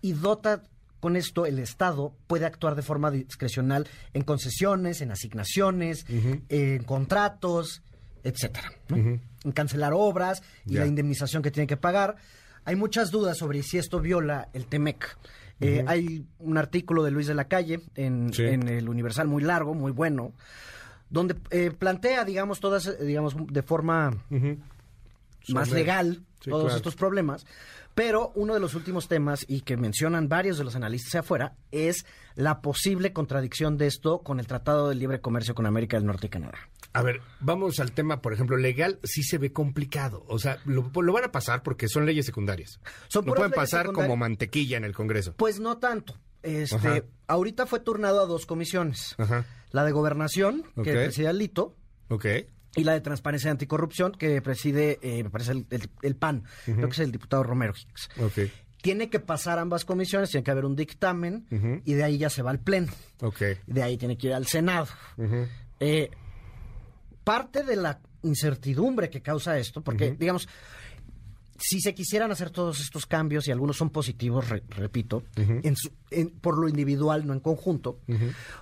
y 0.00 0.12
dota 0.12 0.62
con 1.00 1.16
esto 1.16 1.46
el 1.46 1.58
Estado 1.58 2.12
puede 2.26 2.46
actuar 2.46 2.74
de 2.74 2.82
forma 2.82 3.10
discrecional 3.10 3.86
en 4.14 4.22
concesiones, 4.22 5.00
en 5.00 5.10
asignaciones, 5.10 6.06
en 6.48 6.82
contratos, 6.84 7.82
etcétera, 8.24 8.72
en 8.88 9.52
cancelar 9.54 9.92
obras 9.94 10.42
y 10.66 10.74
la 10.74 10.86
indemnización 10.86 11.42
que 11.42 11.50
tiene 11.50 11.66
que 11.66 11.76
pagar. 11.76 12.16
Hay 12.64 12.76
muchas 12.76 13.10
dudas 13.10 13.38
sobre 13.38 13.62
si 13.62 13.78
esto 13.78 14.00
viola 14.00 14.48
el 14.52 14.66
TEMEC. 14.66 15.16
Eh, 15.60 15.84
hay 15.86 16.24
un 16.38 16.56
artículo 16.56 17.02
de 17.02 17.10
Luis 17.10 17.26
de 17.26 17.34
la 17.34 17.48
Calle 17.48 17.80
en, 17.94 18.30
el 18.38 18.88
Universal 18.88 19.26
muy 19.26 19.42
largo, 19.42 19.74
muy 19.74 19.90
bueno, 19.90 20.32
donde 21.10 21.36
eh, 21.50 21.72
plantea, 21.76 22.24
digamos, 22.24 22.60
todas, 22.60 22.86
eh, 22.86 23.04
digamos, 23.04 23.34
de 23.36 23.62
forma 23.62 24.12
más 25.48 25.70
legal 25.70 26.22
todos 26.44 26.74
estos 26.76 26.94
problemas. 26.94 27.46
Pero 27.98 28.30
uno 28.36 28.54
de 28.54 28.60
los 28.60 28.74
últimos 28.74 29.08
temas, 29.08 29.44
y 29.48 29.62
que 29.62 29.76
mencionan 29.76 30.28
varios 30.28 30.56
de 30.56 30.62
los 30.62 30.76
analistas 30.76 31.16
afuera, 31.16 31.56
es 31.72 32.06
la 32.36 32.60
posible 32.60 33.12
contradicción 33.12 33.76
de 33.76 33.88
esto 33.88 34.20
con 34.20 34.38
el 34.38 34.46
Tratado 34.46 34.88
de 34.88 34.94
Libre 34.94 35.20
Comercio 35.20 35.52
con 35.52 35.66
América 35.66 35.96
del 35.96 36.06
Norte 36.06 36.28
y 36.28 36.30
Canadá. 36.30 36.58
A 36.92 37.02
ver, 37.02 37.20
vamos 37.40 37.80
al 37.80 37.90
tema, 37.90 38.20
por 38.20 38.32
ejemplo, 38.32 38.56
legal, 38.56 39.00
sí 39.02 39.24
se 39.24 39.38
ve 39.38 39.52
complicado. 39.52 40.24
O 40.28 40.38
sea, 40.38 40.58
lo, 40.64 40.92
van 40.92 41.24
a 41.24 41.32
pasar 41.32 41.64
porque 41.64 41.88
son 41.88 42.06
leyes 42.06 42.24
secundarias. 42.24 42.78
Son 43.08 43.26
lo 43.26 43.34
pueden 43.34 43.50
pasar 43.50 43.90
como 43.90 44.14
mantequilla 44.14 44.76
en 44.76 44.84
el 44.84 44.94
Congreso. 44.94 45.34
Pues 45.36 45.58
no 45.58 45.78
tanto. 45.78 46.14
Este, 46.44 47.02
ahorita 47.26 47.66
fue 47.66 47.80
turnado 47.80 48.22
a 48.22 48.26
dos 48.26 48.46
comisiones. 48.46 49.16
La 49.72 49.84
de 49.84 49.90
gobernación, 49.90 50.62
que 50.84 50.92
presidía 50.92 51.32
Lito. 51.32 51.74
Ok 52.10 52.26
y 52.78 52.84
la 52.84 52.92
de 52.92 53.00
Transparencia 53.00 53.48
y 53.48 53.52
Anticorrupción 53.52 54.12
que 54.12 54.40
preside, 54.40 54.98
eh, 55.02 55.24
me 55.24 55.30
parece, 55.30 55.52
el, 56.02 56.16
PAN, 56.16 56.44
creo 56.64 56.86
que 56.86 56.92
es 56.92 56.98
el 57.00 57.12
diputado 57.12 57.42
Romero 57.42 57.74
Hicks. 57.76 58.08
Tiene 58.80 59.10
que 59.10 59.18
pasar 59.18 59.58
ambas 59.58 59.84
comisiones, 59.84 60.30
tiene 60.30 60.44
que 60.44 60.50
haber 60.52 60.64
un 60.64 60.76
dictamen 60.76 61.82
y 61.84 61.94
de 61.94 62.04
ahí 62.04 62.18
ya 62.18 62.30
se 62.30 62.42
va 62.42 62.50
al 62.50 62.60
Pleno. 62.60 62.92
De 63.66 63.82
ahí 63.82 63.96
tiene 63.96 64.16
que 64.16 64.28
ir 64.28 64.34
al 64.34 64.46
Senado. 64.46 64.86
Eh, 65.80 66.10
parte 67.24 67.62
de 67.64 67.76
la 67.76 68.00
incertidumbre 68.22 69.10
que 69.10 69.20
causa 69.20 69.58
esto, 69.58 69.82
porque, 69.82 70.12
digamos, 70.12 70.48
si 71.58 71.80
se 71.80 71.94
quisieran 71.94 72.30
hacer 72.30 72.50
todos 72.50 72.80
estos 72.80 73.06
cambios, 73.06 73.48
y 73.48 73.50
algunos 73.50 73.76
son 73.76 73.90
positivos, 73.90 74.48
repito, 74.48 75.24
por 76.40 76.58
lo 76.58 76.68
individual, 76.68 77.26
no 77.26 77.32
en 77.32 77.40
conjunto, 77.40 78.00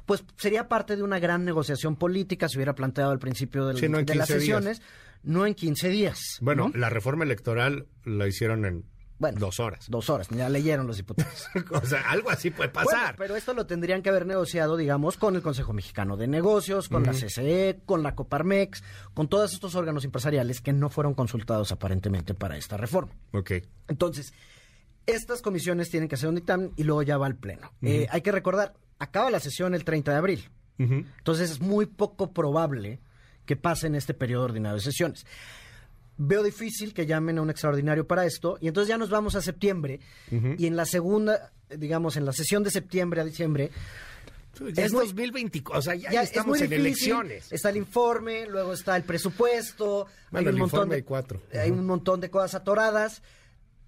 pues 0.07 0.25
sería 0.37 0.69
parte 0.69 0.97
de 0.97 1.03
una 1.03 1.19
gran 1.19 1.45
negociación 1.45 1.97
política, 1.97 2.49
se 2.49 2.59
hubiera 2.59 2.75
planteado 2.75 3.11
al 3.11 3.19
principio 3.19 3.67
de 3.67 4.15
las 4.15 4.29
sesiones. 4.29 4.83
no 5.23 5.47
en 5.47 5.55
15 5.55 5.89
días. 5.89 6.21
Bueno, 6.41 6.71
la 6.75 6.91
reforma 6.91 7.25
electoral 7.25 7.87
la 8.05 8.27
hicieron 8.29 8.65
en 8.65 8.85
bueno, 9.19 9.39
dos 9.41 9.61
horas. 9.61 9.87
Dos 9.89 10.11
horas, 10.11 10.29
ya 10.29 10.49
leyeron 10.49 10.87
los 10.87 10.99
diputados. 10.99 11.49
o 11.71 11.87
sea, 11.87 12.11
algo 12.11 12.31
así 12.31 12.51
puede 12.51 12.69
pasar. 12.69 13.17
pero 13.17 13.37
esto 13.37 13.55
lo 13.55 13.67
tendrían 13.67 14.03
que 14.03 14.11
haber 14.11 14.27
negociado, 14.27 14.77
digamos, 14.77 15.17
con 15.17 15.37
el 15.37 15.43
Consejo 15.43 15.73
Mexicano 15.73 16.17
de 16.17 16.27
Negocios, 16.27 16.89
con 16.89 17.05
la 17.05 17.13
CCE, 17.13 17.81
con 17.87 18.03
la 18.03 18.15
Coparmex, 18.15 18.83
con 19.15 19.29
todos 19.29 19.55
estos 19.55 19.75
órganos 19.75 20.05
empresariales 20.05 20.61
que 20.61 20.73
no 20.73 20.91
fueron 20.91 21.15
consultados 21.15 21.73
aparentemente 21.73 22.35
para 22.35 22.57
esta 22.57 22.77
reforma. 22.77 23.13
Ok. 23.33 23.53
Entonces, 23.89 24.35
estas 25.07 25.41
comisiones 25.41 25.91
tienen 25.91 26.09
que 26.09 26.17
hacer 26.17 26.29
un 26.29 26.35
dictamen 26.35 26.73
y 26.77 26.85
luego 26.85 27.03
ya 27.03 27.17
va 27.17 27.27
al 27.27 27.37
Pleno. 27.37 27.73
Eh, 27.83 28.07
hay 28.11 28.21
que 28.21 28.33
recordar, 28.33 28.75
acaba 28.99 29.31
la 29.31 29.41
sesión 29.41 29.75
el 29.75 29.85
30 29.85 30.13
de 30.13 30.19
abril. 30.19 30.51
Entonces, 30.79 31.51
es 31.51 31.61
muy 31.61 31.87
poco 31.87 32.35
probable 32.35 33.01
que 33.47 33.57
pase 33.57 33.87
en 33.87 33.95
este 33.95 34.13
periodo 34.13 34.45
ordinario 34.45 34.75
de 34.77 34.83
sesiones 34.83 35.25
veo 36.19 36.43
difícil 36.43 36.95
que 36.95 37.07
llamen 37.07 37.39
a 37.39 37.43
un 37.43 37.51
extraordinario 37.51 38.07
para 38.07 38.25
esto 38.25 38.59
y 38.61 38.69
entonces 38.69 38.89
ya 38.89 38.99
nos 38.99 39.11
vamos 39.11 39.35
a 39.35 39.43
septiembre 39.43 40.01
y 40.31 40.67
en 40.67 40.77
la 40.77 40.87
segunda, 40.87 41.53
digamos, 41.69 42.17
en 42.17 42.25
la 42.25 42.33
sesión 42.33 42.63
de 42.63 42.71
septiembre 42.71 43.21
a 43.21 43.25
diciembre 43.25 43.71
es, 44.77 44.93
2024, 44.93 45.79
o 45.79 45.83
sea, 45.83 45.95
ya, 45.95 46.23
estamos 46.23 46.61
en 46.61 46.73
elecciones. 46.73 47.53
Está 47.53 47.71
el 47.71 47.77
informe, 47.77 48.47
luego 48.47 48.73
está 48.73 48.97
el 48.97 49.03
presupuesto, 49.05 50.07
hay 50.33 50.47
un 50.47 50.59
montón 50.59 50.89
de 50.89 51.05
cuatro. 51.05 51.43
hay 51.53 51.71
un 51.71 51.85
montón 51.85 52.21
de 52.21 52.31
cosas 52.31 52.55
atoradas. 52.55 53.23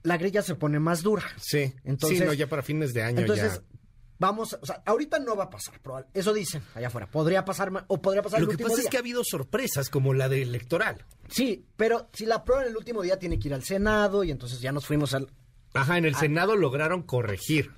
La 0.03 0.17
grilla 0.17 0.43
se 0.43 0.55
pone 0.55 0.79
más 0.79 1.03
dura. 1.03 1.25
Sí. 1.41 1.75
Entonces, 1.85 2.19
sí, 2.19 2.25
no, 2.25 2.33
ya 2.33 2.47
para 2.47 2.63
fines 2.63 2.95
de 2.95 3.03
año 3.03 3.21
entonces, 3.21 3.63
Vamos, 4.21 4.59
o 4.61 4.67
sea, 4.67 4.83
ahorita 4.85 5.21
no 5.21 5.37
va 5.37 5.45
a 5.45 5.51
pasar, 5.51 5.75
eso 6.13 6.33
dicen 6.33 6.63
allá 6.75 6.89
afuera. 6.89 7.07
Podría 7.07 7.45
pasar 7.45 7.71
o 7.87 8.03
podría 8.03 8.23
pasar 8.23 8.41
Lo 8.41 8.49
que 8.49 8.59
pasa 8.59 8.81
es 8.81 8.89
que 8.89 8.97
ha 8.97 9.01
habido 9.01 9.23
sorpresas 9.25 9.91
como 9.91 10.13
la 10.13 10.29
de 10.29 10.43
electoral. 10.43 11.05
Sí, 11.29 11.65
pero 11.77 12.09
si 12.13 12.27
la 12.27 12.37
aprueban 12.37 12.67
el 12.67 12.77
último 12.77 13.03
día 13.03 13.19
tiene 13.19 13.39
que 13.39 13.49
ir 13.49 13.55
al 13.55 13.63
Senado 13.63 14.25
y 14.25 14.31
entonces 14.31 14.61
ya 14.61 14.73
nos 14.73 14.87
fuimos 14.87 15.15
al 15.15 15.29
Ajá, 15.75 15.99
en 15.99 16.07
el 16.07 16.15
Senado 16.15 16.57
lograron 16.57 17.03
corregir 17.03 17.73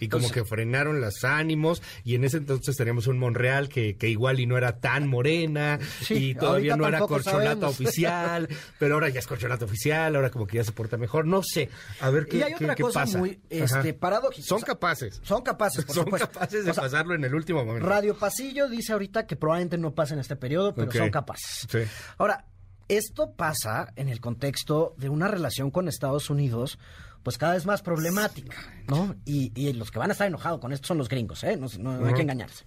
y 0.00 0.08
como 0.08 0.30
que 0.30 0.44
frenaron 0.44 1.00
los 1.00 1.24
ánimos 1.24 1.82
y 2.04 2.14
en 2.14 2.24
ese 2.24 2.38
entonces 2.38 2.76
teníamos 2.76 3.06
un 3.06 3.18
Monreal 3.18 3.68
que, 3.68 3.96
que 3.96 4.08
igual 4.08 4.40
y 4.40 4.46
no 4.46 4.56
era 4.56 4.78
tan 4.80 5.08
morena 5.08 5.78
y 6.08 6.34
todavía 6.34 6.76
no 6.76 6.86
era 6.86 7.00
corcholata 7.00 7.68
oficial, 7.68 8.48
pero 8.78 8.94
ahora 8.94 9.08
ya 9.08 9.20
es 9.20 9.26
corcholata 9.26 9.64
oficial, 9.64 10.16
ahora 10.16 10.30
como 10.30 10.46
que 10.46 10.56
ya 10.56 10.64
se 10.64 10.72
porta 10.72 10.96
mejor, 10.96 11.26
no 11.26 11.42
sé, 11.42 11.68
a 12.00 12.10
ver 12.10 12.26
qué, 12.26 12.38
y 12.38 12.42
hay 12.42 12.54
otra 12.54 12.76
cosa 12.76 13.06
muy 13.06 13.40
este, 13.50 13.94
paradójica. 13.94 14.46
Son 14.46 14.60
capaces. 14.60 15.20
Son 15.22 15.42
capaces, 15.42 15.84
por 15.84 15.94
Son 15.94 16.10
capaces 16.10 16.64
de 16.64 16.74
pasarlo 16.74 17.14
en 17.14 17.24
el 17.24 17.34
último 17.34 17.64
momento. 17.64 17.86
Radio 17.86 18.16
Pasillo 18.16 18.68
dice 18.68 18.92
ahorita 18.92 19.26
que 19.26 19.36
probablemente 19.36 19.78
no 19.78 19.94
pase 19.94 20.14
en 20.14 20.20
este 20.20 20.36
periodo, 20.36 20.74
pero 20.74 20.90
son 20.92 21.10
capaces. 21.10 21.66
Sí. 21.70 21.78
Ahora, 22.18 22.46
esto 22.88 23.32
pasa 23.32 23.92
en 23.96 24.08
el 24.08 24.20
contexto 24.20 24.94
de 24.96 25.08
una 25.08 25.28
relación 25.28 25.70
con 25.70 25.88
Estados 25.88 26.30
Unidos 26.30 26.78
pues 27.26 27.38
cada 27.38 27.54
vez 27.54 27.66
más 27.66 27.82
problemática, 27.82 28.56
¿no? 28.86 29.16
Y, 29.24 29.72
los 29.72 29.90
que 29.90 29.98
van 29.98 30.10
a 30.10 30.12
estar 30.12 30.28
enojados 30.28 30.60
con 30.60 30.72
esto 30.72 30.86
son 30.86 30.98
los 30.98 31.08
gringos, 31.08 31.42
¿eh? 31.42 31.56
No, 31.56 32.06
hay 32.06 32.14
que 32.14 32.22
engañarse. 32.22 32.64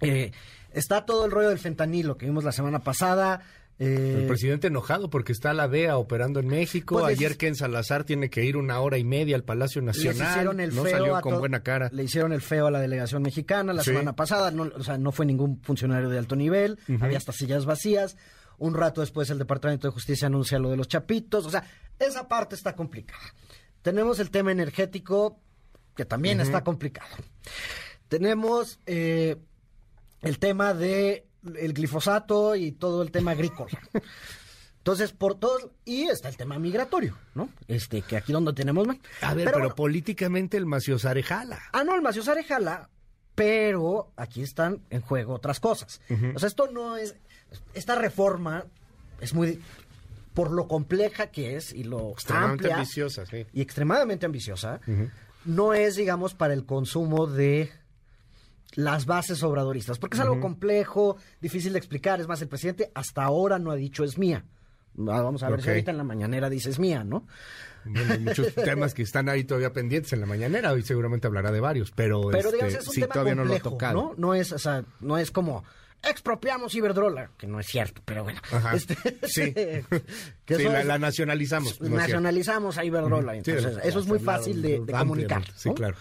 Eh, 0.00 0.30
está 0.70 1.04
todo 1.04 1.24
el 1.24 1.32
rollo 1.32 1.48
del 1.48 1.58
fentanilo 1.58 2.16
que 2.16 2.26
vimos 2.26 2.44
la 2.44 2.52
semana 2.52 2.84
pasada. 2.84 3.40
Eh, 3.80 4.18
el 4.20 4.28
presidente 4.28 4.68
enojado 4.68 5.10
porque 5.10 5.32
está 5.32 5.54
la 5.54 5.66
DEA 5.66 5.96
operando 5.96 6.38
en 6.38 6.46
México. 6.46 7.00
Pues 7.00 7.16
Ayer 7.16 7.36
que 7.36 7.48
en 7.48 7.56
Salazar 7.56 8.04
tiene 8.04 8.30
que 8.30 8.44
ir 8.44 8.56
una 8.56 8.78
hora 8.78 8.96
y 8.96 9.02
media 9.02 9.34
al 9.34 9.42
Palacio 9.42 9.82
Nacional. 9.82 10.28
hicieron 10.30 10.60
el 10.60 10.72
no 10.72 10.86
salió 10.86 11.20
con 11.20 11.40
buena 11.40 11.64
cara. 11.64 11.90
Le 11.92 12.04
hicieron 12.04 12.32
el 12.32 12.42
feo 12.42 12.68
a 12.68 12.70
la 12.70 12.78
delegación 12.78 13.22
mexicana 13.22 13.72
la 13.72 13.82
semana 13.82 14.14
pasada. 14.14 14.52
No, 14.52 14.70
o 14.72 14.84
sea, 14.84 14.98
no 14.98 15.10
fue 15.10 15.26
ningún 15.26 15.60
funcionario 15.62 16.08
de 16.10 16.16
alto 16.16 16.36
nivel. 16.36 16.78
Había 17.00 17.18
hasta 17.18 17.32
sillas 17.32 17.64
vacías. 17.64 18.16
Un 18.62 18.74
rato 18.74 19.00
después 19.00 19.28
el 19.28 19.38
Departamento 19.38 19.88
de 19.88 19.92
Justicia 19.92 20.28
anuncia 20.28 20.56
lo 20.60 20.70
de 20.70 20.76
los 20.76 20.86
chapitos. 20.86 21.44
O 21.46 21.50
sea, 21.50 21.64
esa 21.98 22.28
parte 22.28 22.54
está 22.54 22.76
complicada. 22.76 23.34
Tenemos 23.82 24.20
el 24.20 24.30
tema 24.30 24.52
energético, 24.52 25.40
que 25.96 26.04
también 26.04 26.40
está 26.40 26.62
complicado. 26.62 27.10
Tenemos 28.06 28.78
eh, 28.86 29.36
el 30.20 30.38
tema 30.38 30.74
de 30.74 31.26
el 31.56 31.72
glifosato 31.72 32.54
y 32.54 32.70
todo 32.70 33.02
el 33.02 33.10
tema 33.10 33.32
agrícola. 33.32 33.80
Entonces, 34.78 35.10
por 35.10 35.34
todos, 35.34 35.68
y 35.84 36.04
está 36.04 36.28
el 36.28 36.36
tema 36.36 36.56
migratorio, 36.60 37.18
¿no? 37.34 37.48
Este, 37.66 38.02
que 38.02 38.16
aquí 38.16 38.32
donde 38.32 38.52
tenemos 38.52 38.86
más. 38.86 38.98
A 39.22 39.34
ver, 39.34 39.50
pero, 39.52 39.74
políticamente 39.74 40.56
el 40.56 40.66
Maciosare 40.66 41.24
jala. 41.24 41.60
Ah, 41.72 41.82
no, 41.82 41.96
el 41.96 42.02
Maciosare 42.02 42.44
jala, 42.44 42.90
pero 43.34 44.12
aquí 44.16 44.42
están 44.42 44.82
en 44.90 45.00
juego 45.00 45.34
otras 45.34 45.58
cosas. 45.58 46.00
O 46.34 46.38
sea, 46.38 46.46
esto 46.46 46.70
no 46.70 46.96
es, 46.96 47.16
esta 47.74 47.94
reforma 47.94 48.64
es 49.20 49.34
muy, 49.34 49.60
por 50.34 50.50
lo 50.50 50.68
compleja 50.68 51.28
que 51.28 51.56
es 51.56 51.72
y 51.72 51.84
lo 51.84 52.10
extremadamente 52.10 52.72
ambiciosa, 52.72 53.26
sí. 53.26 53.46
y 53.52 53.60
extremadamente 53.60 54.26
ambiciosa, 54.26 54.80
no 55.44 55.74
es, 55.74 55.96
digamos, 55.96 56.34
para 56.34 56.54
el 56.54 56.64
consumo 56.64 57.26
de 57.26 57.70
las 58.74 59.06
bases 59.06 59.42
obradoristas, 59.42 59.98
porque 59.98 60.16
es 60.16 60.20
algo 60.20 60.40
complejo, 60.40 61.16
difícil 61.40 61.72
de 61.72 61.78
explicar. 61.78 62.20
Es 62.20 62.28
más, 62.28 62.40
el 62.42 62.48
presidente 62.48 62.90
hasta 62.94 63.22
ahora 63.22 63.58
no 63.58 63.70
ha 63.70 63.76
dicho 63.76 64.04
es 64.04 64.18
mía. 64.18 64.44
Ah, 64.98 65.22
vamos 65.22 65.42
a 65.42 65.48
ver 65.48 65.62
si 65.62 65.68
ahorita 65.70 65.90
en 65.90 65.96
la 65.96 66.04
mañanera 66.04 66.50
dice 66.50 66.70
es 66.70 66.78
mía, 66.78 67.02
¿no? 67.02 67.26
Bueno, 67.84 68.12
hay 68.12 68.18
muchos 68.20 68.54
temas 68.54 68.94
que 68.94 69.02
están 69.02 69.28
ahí 69.28 69.44
todavía 69.44 69.72
pendientes 69.72 70.12
en 70.12 70.20
la 70.20 70.26
mañanera. 70.26 70.72
Hoy 70.72 70.82
seguramente 70.82 71.26
hablará 71.26 71.50
de 71.50 71.60
varios, 71.60 71.90
pero, 71.90 72.28
pero 72.30 72.50
digamos, 72.50 72.74
este, 72.74 72.84
es 72.84 72.88
un 72.88 72.94
tema 72.94 73.06
todavía 73.08 73.34
no 73.34 73.44
lo 73.44 73.54
ha 73.54 73.60
tocado. 73.60 73.94
¿no? 73.94 74.14
No 74.16 74.34
es, 74.34 74.52
o 74.52 74.58
sea, 74.58 74.84
no 75.00 75.18
es 75.18 75.30
como 75.30 75.64
expropiamos 76.02 76.74
Iberdrola, 76.74 77.30
que 77.38 77.46
no 77.46 77.60
es 77.60 77.66
cierto, 77.66 78.02
pero 78.04 78.24
bueno. 78.24 78.40
Este, 78.74 78.96
sí, 79.26 79.54
sí 80.46 80.64
la, 80.64 80.98
nacionalizamos. 80.98 81.80
nacionalizamos 81.80 82.78
a 82.78 82.84
Iberdrola, 82.84 83.36
entonces 83.36 83.78
eso 83.84 84.00
es 84.00 84.06
muy 84.06 84.18
fácil 84.18 84.62
de, 84.62 84.84
comunicar. 84.86 85.44
Sí, 85.54 85.70
claro. 85.70 85.96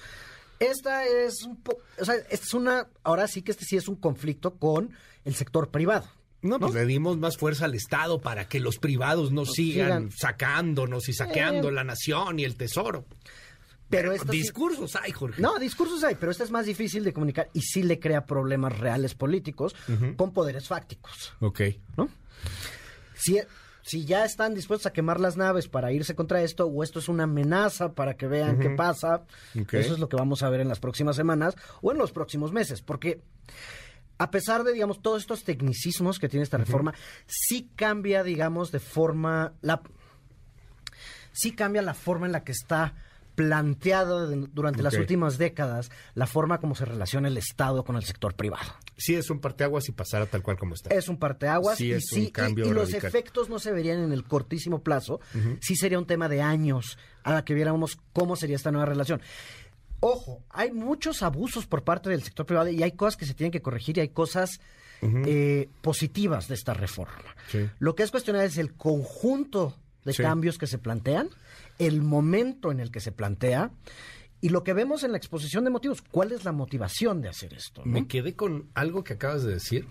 Esta 0.60 1.06
es 1.06 1.44
un 1.44 1.60
o 2.00 2.06
sea, 2.06 2.16
es 2.30 2.54
una, 2.54 2.88
ahora 3.04 3.28
sí 3.28 3.42
que 3.42 3.52
este 3.52 3.66
sí 3.66 3.78
es 3.78 3.88
un 3.88 3.96
conflicto 3.96 4.56
con 4.56 4.92
el 5.26 5.34
sector 5.34 5.72
privado. 5.72 6.08
No, 6.44 6.60
pues 6.60 6.74
le 6.74 6.86
dimos 6.86 7.18
más 7.18 7.38
fuerza 7.38 7.66
al 7.66 7.76
Estado 7.76 8.20
para 8.20 8.48
que 8.48 8.60
los 8.60 8.80
privados 8.80 9.32
no 9.32 9.46
sigan, 9.46 10.12
sacándonos 10.12 11.08
y 11.08 11.14
saqueando 11.14 11.70
eh. 11.70 11.72
la 11.72 11.84
nación 11.84 12.40
y 12.40 12.46
el 12.46 12.56
tesoro. 12.56 13.06
Pero 13.92 14.14
discursos 14.26 14.96
hay, 14.96 15.12
Jorge. 15.12 15.42
No, 15.42 15.60
discursos 15.60 16.04
hay, 16.04 16.16
pero 16.16 16.32
esto 16.32 16.44
es 16.44 16.52
más 16.52 16.66
difícil 16.66 17.04
de 17.04 17.14
comunicar 17.14 17.50
y 17.54 17.62
sí 17.62 17.84
le 17.84 18.00
crea 18.00 18.26
problemas 18.26 18.80
reales 18.80 19.14
políticos 19.14 19.76
con 20.16 20.34
poderes 20.34 20.68
fácticos. 20.68 21.34
Ok. 21.42 21.62
¿No? 21.98 22.10
Si, 23.14 23.40
si 23.84 24.06
ya 24.06 24.26
están 24.26 24.56
dispuestos 24.56 24.88
a 24.88 24.94
quemar 24.94 25.20
las 25.20 25.38
naves 25.38 25.68
para 25.68 25.92
irse 25.92 26.16
contra 26.16 26.42
esto, 26.42 26.66
o 26.66 26.84
esto 26.84 27.00
es 27.00 27.10
una 27.10 27.24
amenaza 27.24 27.94
para 27.94 28.16
que 28.16 28.28
vean 28.28 28.60
qué 28.60 28.70
pasa, 28.70 29.26
eso 29.54 29.94
es 29.94 30.00
lo 30.00 30.10
que 30.10 30.16
vamos 30.16 30.42
a 30.42 30.50
ver 30.50 30.62
en 30.62 30.70
las 30.70 30.80
próximas 30.80 31.16
semanas 31.16 31.56
o 31.82 31.92
en 31.92 31.98
los 31.98 32.12
próximos 32.12 32.52
meses, 32.52 32.82
porque 32.82 33.22
a 34.18 34.30
pesar 34.30 34.64
de, 34.64 34.74
digamos, 34.74 35.02
todos 35.02 35.22
estos 35.22 35.44
tecnicismos 35.44 36.20
que 36.20 36.30
tiene 36.30 36.44
esta 36.44 36.58
reforma, 36.58 36.94
sí 37.26 37.72
cambia, 37.76 38.24
digamos, 38.24 38.72
de 38.72 38.80
forma, 38.80 39.54
la, 39.62 39.82
sí 41.32 41.54
cambia 41.54 41.82
la 41.82 41.96
forma 41.96 42.28
en 42.28 42.32
la 42.32 42.44
que 42.44 42.52
está 42.52 42.94
planteado 43.36 44.28
durante 44.48 44.84
las 44.84 44.96
últimas 44.96 45.38
décadas 45.38 45.90
la 46.14 46.28
forma 46.28 46.60
como 46.60 46.76
se 46.76 46.86
relaciona 46.86 47.28
el 47.28 47.38
Estado 47.38 47.84
con 47.84 47.96
el 47.96 48.04
sector 48.04 48.36
privado. 48.36 48.72
Sí, 48.98 49.16
es 49.16 49.30
un 49.30 49.40
parteaguas 49.40 49.88
y 49.90 49.92
pasará 49.92 50.26
tal 50.26 50.44
cual 50.44 50.58
como 50.58 50.76
está. 50.76 50.94
Es 50.94 51.08
un 51.08 51.18
parteaguas. 51.18 51.78
Sí, 51.78 51.92
es 51.92 52.12
y, 52.14 52.26
un 52.26 52.30
cambio 52.30 52.68
y, 52.68 52.72
los 52.72 52.94
efectos 52.94 53.50
no 53.50 53.60
se 53.60 53.72
verían 53.72 54.00
en 54.00 54.12
el 54.12 54.24
cortísimo 54.24 54.84
plazo. 54.84 55.20
Sí 55.60 55.76
sería 55.76 55.98
un 55.98 56.06
tema 56.06 56.30
de 56.30 56.42
años 56.42 56.98
a 57.24 57.34
la 57.34 57.46
que 57.46 57.54
viéramos 57.54 57.98
cómo 58.14 58.36
sería 58.36 58.56
esta 58.56 58.72
nueva 58.72 58.86
relación. 58.86 59.22
Ojo, 60.02 60.44
hay 60.50 60.72
muchos 60.72 61.22
abusos 61.22 61.68
por 61.68 61.84
parte 61.84 62.10
del 62.10 62.24
sector 62.24 62.46
privado 62.46 62.70
y 62.70 62.82
hay 62.82 62.94
cosas 62.94 63.18
que 63.18 63.26
se 63.26 63.36
tienen 63.36 63.52
que 63.52 63.62
corregir 63.62 63.98
y 63.98 64.02
hay 64.02 64.10
cosas 64.10 64.60
eh, 65.02 65.70
positivas 65.82 66.48
de 66.48 66.56
esta 66.56 66.74
reforma. 66.74 67.36
Lo 67.80 67.96
que 67.96 68.04
es 68.04 68.12
cuestionar 68.12 68.46
es 68.46 68.58
el 68.58 68.74
conjunto 68.74 69.76
de 70.06 70.14
cambios 70.14 70.58
que 70.58 70.68
se 70.68 70.78
plantean 70.78 71.30
el 71.80 72.02
momento 72.02 72.72
en 72.72 72.80
el 72.80 72.92
que 72.92 73.00
se 73.00 73.12
plantea 73.12 73.72
y 74.40 74.50
lo 74.50 74.64
que 74.64 74.74
vemos 74.74 75.04
en 75.04 75.12
la 75.12 75.18
exposición 75.18 75.64
de 75.64 75.70
motivos. 75.70 76.02
¿Cuál 76.02 76.32
es 76.32 76.44
la 76.44 76.52
motivación 76.52 77.22
de 77.22 77.30
hacer 77.30 77.54
esto? 77.54 77.84
Me 77.86 78.08
quedé 78.08 78.36
con 78.36 78.70
algo 78.74 79.04
que 79.04 79.14
acabas 79.14 79.44
de 79.44 79.54
decir. 79.54 79.88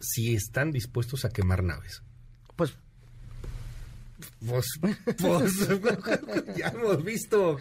Si 0.00 0.34
están 0.34 0.72
dispuestos 0.72 1.24
a 1.24 1.30
quemar 1.30 1.62
naves. 1.62 2.02
Pues 2.56 2.76
pues, 4.48 4.66
pues 5.18 5.68
ya 6.56 6.68
hemos 6.68 7.02
visto 7.04 7.58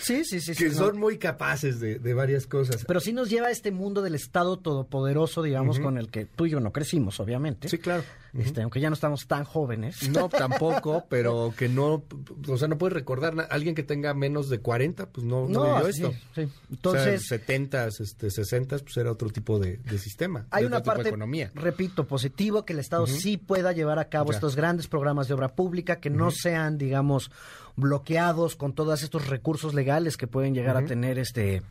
sí, 0.00 0.24
sí, 0.24 0.40
sí, 0.40 0.54
que 0.54 0.70
son 0.70 0.98
muy 0.98 1.18
capaces 1.18 1.80
de, 1.80 2.14
varias 2.14 2.46
cosas. 2.46 2.84
Pero 2.86 3.00
sí 3.00 3.12
nos 3.12 3.28
lleva 3.28 3.48
a 3.48 3.50
este 3.50 3.70
mundo 3.70 4.00
del 4.02 4.14
Estado 4.14 4.58
todopoderoso, 4.58 5.42
digamos, 5.42 5.78
con 5.80 5.98
el 5.98 6.08
que 6.08 6.24
tú 6.24 6.46
y 6.46 6.50
yo 6.50 6.60
no 6.60 6.72
crecimos, 6.72 7.20
obviamente. 7.20 7.68
Sí, 7.68 7.78
claro. 7.78 8.02
este, 8.32 8.62
aunque 8.62 8.80
ya 8.80 8.88
no 8.88 8.94
estamos 8.94 9.26
tan 9.26 9.44
jóvenes. 9.44 10.08
No, 10.08 10.28
tampoco, 10.30 11.04
pero 11.08 11.52
que 11.56 11.68
no, 11.68 12.04
o 12.48 12.56
sea, 12.56 12.68
no 12.68 12.78
puedes 12.78 12.94
recordar 12.94 13.38
a 13.38 13.42
alguien 13.44 13.74
que 13.74 13.82
tenga 13.82 14.14
menos 14.14 14.48
de 14.48 14.60
40, 14.60 15.10
pues 15.10 15.26
no, 15.26 15.46
no, 15.48 15.74
vivió 15.74 15.88
esto. 15.88 16.12
Sí, 16.34 16.48
Entonces, 16.70 17.22
o 17.22 17.26
sea, 17.26 17.38
70, 17.38 17.86
este, 17.86 18.30
60, 18.30 18.78
pues 18.78 18.96
era 18.96 19.12
otro 19.12 19.28
tipo 19.30 19.58
de, 19.58 19.80
sistema. 19.98 20.46
Hay 20.50 20.64
una 20.64 20.82
parte, 20.82 21.08
economía. 21.08 21.50
repito, 21.54 22.06
positivo, 22.06 22.64
que 22.64 22.72
el 22.72 22.78
Estado 22.78 23.06
sí 23.06 23.36
pueda 23.36 23.72
llevar 23.72 23.98
a 23.98 24.08
cabo 24.08 24.32
estos 24.32 24.56
grandes 24.56 24.88
programas 24.88 25.28
de 25.28 25.34
obra 25.34 25.54
pública, 25.54 26.00
que 26.00 26.10
no 26.16 26.30
sean, 26.30 26.78
digamos, 26.78 27.30
bloqueados 27.76 28.56
con 28.56 28.72
todos 28.72 29.02
estos 29.02 29.28
recursos 29.28 29.74
legales 29.74 30.16
que 30.16 30.26
pueden 30.26 30.54
llegar 30.54 30.76
a 30.76 30.84
tener 30.84 31.18
este 31.18 31.62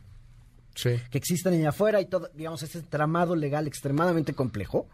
que 0.82 1.18
existen 1.18 1.54
allá 1.54 1.70
afuera 1.70 2.00
y 2.00 2.06
todo, 2.06 2.30
digamos, 2.34 2.62
este 2.62 2.82
tramado 2.82 3.34
legal 3.34 3.66
extremadamente 3.66 4.34
complejo. 4.34 4.86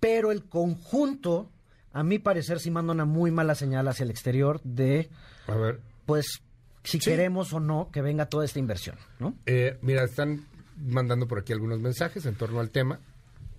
Pero 0.00 0.32
el 0.32 0.44
conjunto, 0.44 1.50
a 1.92 2.02
mi 2.02 2.18
parecer, 2.18 2.60
sí 2.60 2.70
manda 2.70 2.92
una 2.92 3.04
muy 3.04 3.30
mala 3.30 3.54
señal 3.54 3.88
hacia 3.88 4.04
el 4.04 4.10
exterior 4.10 4.60
de, 4.62 5.10
a 5.46 5.54
ver. 5.54 5.80
pues, 6.06 6.42
si 6.84 6.98
queremos 6.98 7.52
o 7.52 7.60
no 7.60 7.90
que 7.92 8.02
venga 8.02 8.26
toda 8.26 8.44
esta 8.44 8.58
inversión, 8.58 8.96
¿no? 9.18 9.34
Eh, 9.46 9.78
mira, 9.82 10.04
están 10.04 10.46
mandando 10.76 11.28
por 11.28 11.38
aquí 11.38 11.52
algunos 11.52 11.80
mensajes 11.80 12.26
en 12.26 12.34
torno 12.34 12.60
al 12.60 12.70
tema. 12.70 12.98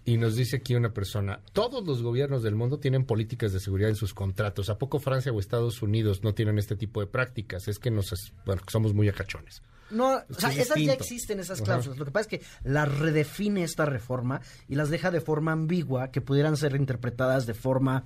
Y 0.06 0.18
nos 0.18 0.36
dice 0.36 0.58
aquí 0.58 0.76
una 0.76 0.94
persona, 0.94 1.40
todos 1.54 1.86
los 1.86 2.02
gobiernos 2.02 2.44
del 2.44 2.56
mundo 2.56 2.78
tienen 2.80 3.06
políticas 3.06 3.54
de 3.54 3.62
seguridad 3.62 3.90
en 3.90 3.96
sus 3.96 4.14
contratos. 4.14 4.70
¿A 4.70 4.78
poco 4.78 5.00
Francia 5.00 5.32
o 5.32 5.40
Estados 5.40 5.82
Unidos 5.82 6.24
no 6.24 6.34
tienen 6.34 6.60
este 6.60 6.76
tipo 6.76 7.00
de 7.00 7.08
prácticas? 7.08 7.68
Es 7.70 7.80
que 7.80 7.90
nos, 7.90 8.34
bueno, 8.46 8.62
somos 8.68 8.94
muy 8.94 9.08
acachones. 9.08 9.62
No, 9.92 10.16
o 10.16 10.34
sea, 10.38 10.52
esas 10.52 10.80
ya 10.82 10.94
existen, 10.94 11.40
esas 11.40 11.62
cláusulas. 11.62 11.98
Lo 11.98 12.06
que 12.06 12.12
pasa 12.12 12.30
es 12.30 12.40
que 12.40 12.46
las 12.64 12.98
redefine 12.98 13.64
esta 13.64 13.86
reforma 13.86 14.42
y 14.68 14.76
las 14.76 14.90
deja 14.90 15.12
de 15.12 15.22
forma 15.22 15.52
ambigua 15.52 16.12
que 16.12 16.20
pudieran 16.20 16.58
ser 16.58 16.76
interpretadas 16.76 17.46
de 17.46 17.54
forma 17.54 18.04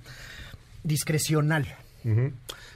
discrecional. 0.84 1.66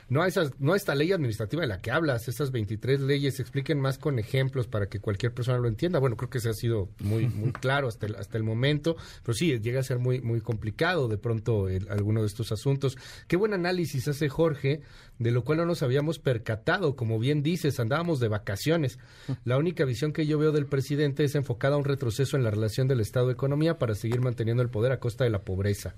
No, 0.08 0.24
esas, 0.26 0.52
no 0.58 0.74
esta 0.74 0.94
ley 0.94 1.12
administrativa 1.12 1.62
de 1.62 1.68
la 1.68 1.80
que 1.80 1.90
hablas, 1.90 2.28
esas 2.28 2.50
23 2.50 3.00
leyes, 3.00 3.40
expliquen 3.40 3.80
más 3.80 3.96
con 3.98 4.18
ejemplos 4.18 4.66
para 4.66 4.86
que 4.86 5.00
cualquier 5.00 5.32
persona 5.32 5.58
lo 5.58 5.68
entienda. 5.68 5.98
Bueno, 5.98 6.16
creo 6.16 6.28
que 6.28 6.40
se 6.40 6.50
ha 6.50 6.54
sido 6.54 6.90
muy, 7.00 7.28
muy 7.28 7.52
claro 7.60 7.88
hasta 7.88 8.06
el, 8.06 8.16
hasta 8.16 8.36
el 8.36 8.44
momento, 8.44 8.96
pero 9.22 9.34
sí, 9.34 9.58
llega 9.60 9.80
a 9.80 9.84
ser 9.84 9.98
muy, 9.98 10.20
muy 10.20 10.40
complicado 10.40 11.08
de 11.08 11.18
pronto 11.18 11.68
alguno 11.88 12.20
de 12.20 12.26
estos 12.26 12.52
asuntos. 12.52 12.98
Qué 13.26 13.36
buen 13.36 13.54
análisis 13.54 14.06
hace 14.08 14.28
Jorge, 14.28 14.82
de 15.18 15.30
lo 15.30 15.44
cual 15.44 15.58
no 15.58 15.66
nos 15.66 15.82
habíamos 15.82 16.18
percatado. 16.18 16.96
Como 16.96 17.18
bien 17.18 17.42
dices, 17.42 17.80
andábamos 17.80 18.20
de 18.20 18.28
vacaciones. 18.28 18.98
La 19.44 19.56
única 19.56 19.84
visión 19.84 20.12
que 20.12 20.26
yo 20.26 20.38
veo 20.38 20.52
del 20.52 20.66
presidente 20.66 21.24
es 21.24 21.34
enfocada 21.34 21.76
a 21.76 21.78
un 21.78 21.84
retroceso 21.84 22.36
en 22.36 22.44
la 22.44 22.50
relación 22.50 22.88
del 22.88 23.00
Estado 23.00 23.28
de 23.28 23.34
Economía 23.34 23.78
para 23.78 23.94
seguir 23.94 24.20
manteniendo 24.20 24.62
el 24.62 24.68
poder 24.68 24.92
a 24.92 25.00
costa 25.00 25.24
de 25.24 25.30
la 25.30 25.42
pobreza. 25.42 25.94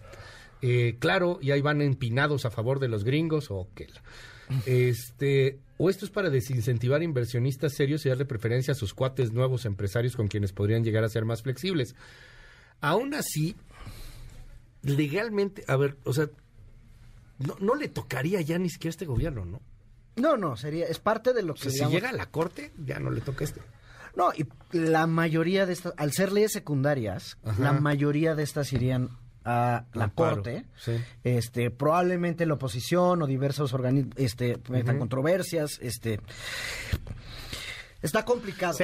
Eh, 0.62 0.96
claro, 0.98 1.38
y 1.42 1.50
ahí 1.50 1.60
van 1.60 1.82
empinados 1.82 2.44
a 2.44 2.50
favor 2.50 2.80
de 2.80 2.88
los 2.88 3.04
gringos 3.04 3.50
o 3.50 3.68
qué. 3.74 3.88
Este, 4.66 5.58
o 5.78 5.90
esto 5.90 6.04
es 6.04 6.10
para 6.10 6.30
desincentivar 6.30 7.02
inversionistas 7.02 7.74
serios 7.74 8.04
y 8.04 8.08
darle 8.08 8.24
preferencia 8.24 8.72
a 8.72 8.74
sus 8.74 8.94
cuates 8.94 9.32
nuevos 9.32 9.64
empresarios 9.64 10.16
con 10.16 10.28
quienes 10.28 10.52
podrían 10.52 10.84
llegar 10.84 11.04
a 11.04 11.08
ser 11.08 11.24
más 11.24 11.42
flexibles. 11.42 11.94
Aún 12.80 13.14
así, 13.14 13.56
legalmente, 14.82 15.64
a 15.66 15.76
ver, 15.76 15.96
o 16.04 16.12
sea, 16.12 16.28
no, 17.38 17.56
no 17.60 17.74
le 17.74 17.88
tocaría 17.88 18.40
ya 18.40 18.58
ni 18.58 18.70
siquiera 18.70 18.90
a 18.90 18.94
este 18.94 19.06
gobierno, 19.06 19.44
¿no? 19.44 19.60
No, 20.16 20.36
no, 20.36 20.56
sería, 20.56 20.86
es 20.86 21.00
parte 21.00 21.32
de 21.32 21.42
lo 21.42 21.54
que... 21.54 21.70
si 21.70 21.84
llega 21.86 22.10
a 22.10 22.12
la 22.12 22.26
corte, 22.26 22.72
ya 22.78 23.00
no 23.00 23.10
le 23.10 23.20
toca 23.20 23.44
este. 23.44 23.60
No, 24.16 24.32
y 24.32 24.46
la 24.70 25.08
mayoría 25.08 25.66
de 25.66 25.72
estas, 25.72 25.92
al 25.96 26.12
ser 26.12 26.30
leyes 26.30 26.52
secundarias, 26.52 27.36
la 27.58 27.72
mayoría 27.72 28.36
de 28.36 28.44
estas 28.44 28.72
irían 28.72 29.10
a 29.44 29.84
la 29.92 30.08
corte, 30.08 30.64
este, 31.22 31.70
probablemente 31.70 32.46
la 32.46 32.54
oposición 32.54 33.22
o 33.22 33.26
diversos 33.26 33.72
organismos, 33.72 34.14
este, 34.16 34.58
controversias, 34.98 35.78
este, 35.82 36.20
está 38.02 38.24
complicado. 38.24 38.76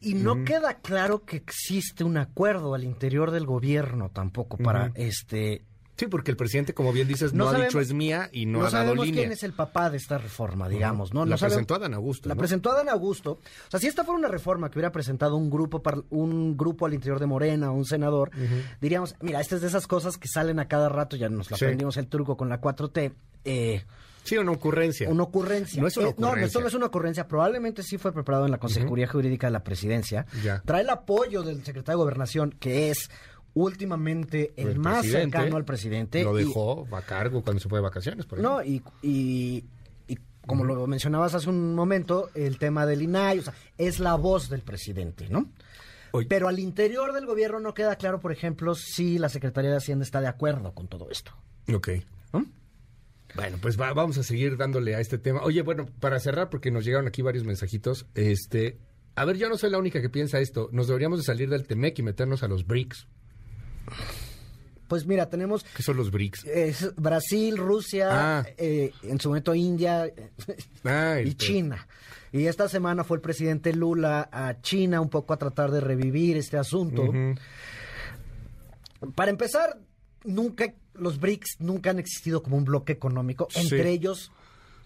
Y, 0.00 0.14
no 0.14 0.44
queda 0.44 0.74
claro 0.74 1.24
que 1.24 1.36
existe 1.36 2.04
un 2.04 2.16
acuerdo 2.16 2.74
al 2.74 2.84
interior 2.84 3.30
del 3.30 3.46
gobierno 3.46 4.10
tampoco 4.10 4.56
para, 4.56 4.92
este, 4.94 5.64
Sí, 6.00 6.06
porque 6.06 6.30
el 6.30 6.38
presidente, 6.38 6.72
como 6.72 6.94
bien 6.94 7.06
dices, 7.06 7.34
no, 7.34 7.50
ha 7.50 7.60
dicho 7.60 7.78
es 7.78 7.92
mía 7.92 8.30
y 8.32 8.46
no, 8.46 8.64
ha 8.64 8.70
dado 8.70 8.94
línea. 8.94 9.20
quién 9.20 9.32
es 9.32 9.42
el 9.42 9.52
papá 9.52 9.90
de 9.90 9.98
esta 9.98 10.16
reforma, 10.16 10.66
digamos, 10.66 11.12
¿no? 11.12 11.26
la 11.26 11.36
presentó 11.36 11.74
Adán 11.74 11.92
Augusto. 11.92 12.26
La 12.26 12.36
presentó 12.36 12.72
Adán 12.72 12.88
Augusto. 12.88 13.32
O 13.32 13.70
sea, 13.70 13.78
si 13.78 13.86
esta 13.86 14.02
fuera 14.02 14.18
una 14.18 14.28
reforma 14.28 14.70
que 14.70 14.78
hubiera 14.78 14.92
presentado 14.92 15.36
un 15.36 15.50
grupo 15.50 15.82
un 16.08 16.56
grupo 16.56 16.86
al 16.86 16.94
interior 16.94 17.20
de 17.20 17.26
Morena, 17.26 17.70
un 17.70 17.84
senador, 17.84 18.30
diríamos, 18.80 19.14
mira, 19.20 19.42
esta 19.42 19.56
es 19.56 19.60
de 19.60 19.66
esas 19.66 19.86
cosas 19.86 20.16
que 20.16 20.26
salen 20.26 20.58
a 20.58 20.68
cada 20.68 20.88
rato, 20.88 21.16
ya 21.16 21.28
nos 21.28 21.50
la 21.50 21.58
aprendimos 21.58 21.98
el 21.98 22.06
truco 22.06 22.34
con 22.34 22.48
la 22.48 22.62
4T. 22.62 23.12
Eh, 23.44 23.84
Sí, 24.22 24.36
una 24.36 24.52
ocurrencia. 24.52 25.08
Una 25.08 25.24
ocurrencia. 25.24 25.80
No 25.80 25.88
es 25.88 25.96
una 25.96 26.08
ocurrencia. 26.08 26.58
no, 26.58 26.62
no 26.62 26.68
es 26.68 26.74
una 26.74 26.86
ocurrencia. 26.86 27.26
Probablemente 27.26 27.82
sí 27.82 27.96
fue 27.98 28.12
preparado 28.12 28.44
en 28.44 28.50
la 28.50 28.58
Consejería 28.58 29.06
Jurídica 29.06 29.46
de 29.48 29.50
la 29.52 29.64
Presidencia. 29.64 30.26
Trae 30.64 30.82
el 30.82 30.90
apoyo 30.90 31.42
del 31.42 31.64
secretario 31.64 31.98
de 31.98 32.04
Gobernación, 32.04 32.54
que 32.58 32.90
es 32.90 33.10
últimamente 33.54 34.52
el, 34.56 34.78
más 34.78 35.06
cercano 35.06 35.56
al 35.56 35.64
presidente. 35.64 36.22
Lo 36.22 36.34
dejó 36.34 36.86
a 36.94 37.02
cargo 37.02 37.42
cuando 37.42 37.60
se 37.60 37.68
fue 37.68 37.78
de 37.78 37.82
vacaciones, 37.82 38.26
por 38.26 38.38
No, 38.38 38.62
y, 38.62 38.82
y, 39.02 39.64
como 40.46 40.64
lo 40.64 40.86
mencionabas 40.86 41.34
hace 41.34 41.48
un 41.48 41.74
momento, 41.74 42.30
el 42.34 42.58
tema 42.58 42.86
del 42.86 43.02
INAI, 43.02 43.40
o 43.40 43.42
sea, 43.42 43.54
es 43.78 44.00
la 44.00 44.14
voz 44.14 44.48
del 44.48 44.62
presidente, 44.62 45.28
¿no? 45.28 45.50
Pero 46.28 46.48
al 46.48 46.58
interior 46.58 47.12
del 47.12 47.26
gobierno 47.26 47.60
no 47.60 47.72
queda 47.72 47.94
claro, 47.96 48.18
por 48.18 48.32
ejemplo, 48.32 48.74
si 48.74 49.18
la 49.18 49.28
Secretaría 49.28 49.70
de 49.70 49.76
Hacienda 49.76 50.04
está 50.04 50.20
de 50.20 50.26
acuerdo 50.26 50.72
con 50.72 50.88
todo 50.88 51.08
esto. 51.10 51.32
Ok. 51.72 51.90
Bueno, 53.34 53.58
pues 53.60 53.76
vamos 53.76 54.18
a 54.18 54.22
seguir 54.22 54.56
dándole 54.56 54.94
a 54.94 55.00
este 55.00 55.18
tema. 55.18 55.42
Oye, 55.42 55.62
bueno, 55.62 55.86
para 56.00 56.18
cerrar, 56.18 56.50
porque 56.50 56.70
nos 56.70 56.84
llegaron 56.84 57.06
aquí 57.06 57.22
varios 57.22 57.44
mensajitos, 57.44 58.06
este, 58.14 58.78
a 59.14 59.24
ver, 59.24 59.36
yo 59.36 59.48
no 59.48 59.56
soy 59.56 59.70
la 59.70 59.78
única 59.78 60.00
que 60.00 60.08
piensa 60.08 60.40
esto. 60.40 60.68
Nos 60.72 60.88
deberíamos 60.88 61.18
de 61.18 61.24
salir 61.24 61.48
del 61.48 61.66
TEMEC 61.66 61.98
y 61.98 62.02
meternos 62.02 62.42
a 62.42 62.48
los 62.48 62.66
BRICS. 62.66 63.06
Pues 64.88 65.06
mira, 65.06 65.30
tenemos... 65.30 65.64
¿Qué 65.76 65.84
son 65.84 65.96
los 65.96 66.10
BRICS? 66.10 66.94
Brasil, 66.96 67.56
Rusia, 67.56 68.08
ah. 68.10 68.46
eh, 68.58 68.92
en 69.04 69.20
su 69.20 69.28
momento 69.28 69.54
India 69.54 70.12
ah, 70.84 71.20
y 71.24 71.34
China. 71.34 71.86
Y 72.32 72.46
esta 72.46 72.68
semana 72.68 73.04
fue 73.04 73.18
el 73.18 73.20
presidente 73.20 73.72
Lula 73.72 74.28
a 74.32 74.60
China 74.60 75.00
un 75.00 75.08
poco 75.08 75.32
a 75.32 75.36
tratar 75.36 75.70
de 75.70 75.80
revivir 75.80 76.36
este 76.36 76.56
asunto. 76.56 77.12
Para 79.14 79.30
empezar, 79.30 79.78
nunca 80.24 80.74
los 80.94 81.18
BRICS 81.18 81.56
nunca 81.60 81.90
han 81.90 81.98
existido 81.98 82.42
como 82.42 82.56
un 82.56 82.64
bloque 82.64 82.92
económico. 82.92 83.48
Entre 83.54 83.90
ellos 83.90 84.30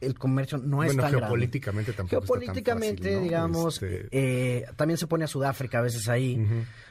el 0.05 0.19
comercio 0.19 0.59
no 0.59 0.85
es 0.85 0.97
tan 0.97 1.11
geopolíticamente 1.11 1.93
tampoco 1.93 2.21
Geopolíticamente, 2.21 3.09
está 3.09 3.14
tan 3.14 3.23
digamos, 3.23 3.83
este, 3.83 4.09
eh, 4.11 4.67
también 4.77 4.99
se 4.99 5.07
pone 5.07 5.25
a 5.25 5.27
Sudáfrica 5.27 5.79
a 5.79 5.83
veces 5.83 6.09
ahí. 6.09 6.40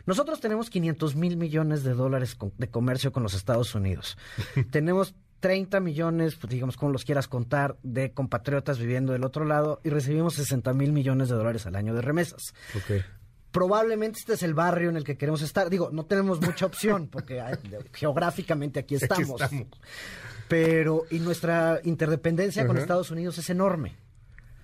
Nosotros 0.06 0.39
tenemos 0.39 0.69
500 0.69 1.15
mil 1.15 1.38
millones 1.38 1.84
de 1.84 1.93
dólares 1.93 2.38
de 2.58 2.67
comercio 2.69 3.12
con 3.12 3.23
los 3.23 3.34
Estados 3.34 3.73
Unidos. 3.76 4.17
tenemos 4.71 5.15
30 5.39 5.82
millones, 5.82 6.36
pues, 6.36 6.52
digamos, 6.52 6.78
como 6.78 6.93
los 6.93 7.04
quieras 7.04 7.28
contar, 7.28 7.78
de 7.84 8.13
compatriotas 8.13 8.80
viviendo 8.80 9.12
del 9.12 9.26
otro 9.26 9.43
lado 9.43 9.82
y 9.84 9.89
recibimos 9.89 10.36
60 10.36 10.73
mil 10.73 10.93
millones 10.93 11.30
de 11.30 11.36
dólares 11.36 11.65
al 11.65 11.76
año 11.76 11.93
de 11.93 12.02
remesas. 12.02 12.54
Probablemente 13.52 14.19
este 14.19 14.34
es 14.34 14.43
el 14.43 14.54
barrio 14.54 14.89
en 14.89 14.95
el 14.95 15.04
que 15.04 15.17
queremos 15.17 15.41
estar. 15.41 15.69
Digo, 15.69 15.89
no 15.91 16.06
tenemos 16.06 16.41
mucha 16.41 16.65
opción 16.65 17.08
porque 17.08 17.41
geográficamente 17.93 18.80
aquí 18.80 18.95
estamos. 18.95 19.41
Aquí 19.41 19.56
estamos 19.58 19.80
pero 20.47 21.06
y 21.10 21.19
nuestra 21.19 21.79
interdependencia 21.84 22.65
con 22.67 22.77
Estados 22.77 23.12
Unidos 23.12 23.38
es 23.38 23.49
enorme. 23.49 23.95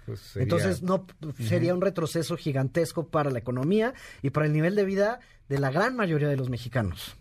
Pues 0.06 0.38
Entonces 0.38 0.82
no 0.82 1.06
sería 1.40 1.74
un 1.74 1.82
retroceso 1.82 2.36
gigantesco 2.36 3.08
para 3.08 3.30
la 3.30 3.40
economía 3.40 3.94
y 4.24 4.32
para 4.32 4.48
el 4.48 4.54
nivel 4.54 4.76
de 4.76 4.84
vida 4.84 5.20
de 5.50 5.60
la 5.60 5.70
gran 5.72 5.96
mayoría 5.96 6.28
de 6.28 6.36
los 6.36 6.50
mexicanos. 6.50 7.16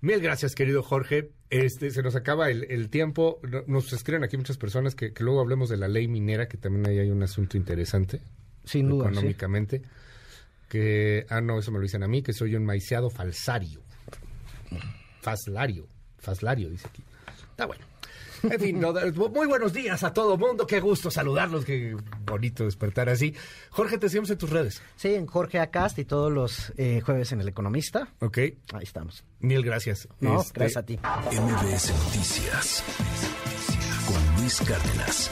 Mil 0.00 0.20
gracias, 0.20 0.54
querido 0.54 0.82
Jorge. 0.82 1.32
Este, 1.50 1.90
se 1.90 2.02
nos 2.02 2.14
acaba 2.16 2.48
el, 2.50 2.88
tiempo. 2.88 3.40
Nos 3.66 3.92
escriben 3.92 4.24
aquí 4.24 4.36
muchas 4.36 4.56
personas 4.56 4.94
que, 4.94 5.12
luego 5.18 5.40
hablemos 5.40 5.68
de 5.68 5.76
la 5.76 5.88
ley 5.88 6.08
minera, 6.08 6.48
que 6.48 6.56
también 6.56 6.86
ahí 6.86 6.98
hay 6.98 7.10
un 7.10 7.22
asunto 7.22 7.56
interesante. 7.56 8.20
Sin 8.64 8.88
duda. 8.88 9.08
Económicamente. 9.08 9.82
Que, 10.68 11.26
ah, 11.28 11.40
no, 11.40 11.58
eso 11.58 11.72
me 11.72 11.78
lo 11.78 11.82
dicen 11.82 12.04
a 12.04 12.08
mí, 12.08 12.22
que 12.22 12.32
soy 12.32 12.54
un 12.54 12.64
maiciado 12.64 13.10
falsario. 13.10 13.82
Faslario. 15.20 15.86
Faslario, 16.18 16.70
dice 16.70 16.86
aquí. 16.88 17.02
Está 17.50 17.66
bueno. 17.66 17.89
En 18.42 18.60
fin, 18.60 18.80
muy 19.32 19.46
buenos 19.46 19.72
días 19.72 20.02
a 20.02 20.12
todo 20.12 20.36
mundo. 20.36 20.66
Qué 20.66 20.80
gusto 20.80 21.10
saludarlos. 21.10 21.64
Qué 21.64 21.96
bonito 22.24 22.64
despertar 22.64 23.08
así. 23.08 23.34
Jorge, 23.70 23.98
te 23.98 24.08
seguimos 24.08 24.30
en 24.30 24.38
tus 24.38 24.50
redes. 24.50 24.82
Sí, 24.96 25.14
en 25.14 25.26
Jorge 25.26 25.58
Acast 25.58 25.98
y 25.98 26.04
todos 26.04 26.32
los 26.32 26.72
eh, 26.76 27.00
jueves 27.04 27.32
en 27.32 27.40
El 27.40 27.48
Economista. 27.48 28.08
Ok. 28.20 28.38
Ahí 28.38 28.82
estamos. 28.82 29.24
Mil 29.40 29.62
gracias. 29.62 30.08
No, 30.20 30.40
este, 30.40 30.60
gracias 30.60 30.76
a 30.76 30.86
ti. 30.86 30.98
MBS 30.98 31.92
Noticias 32.04 32.84
con 34.06 34.36
Luis 34.40 34.60
Cárdenas. 34.60 35.30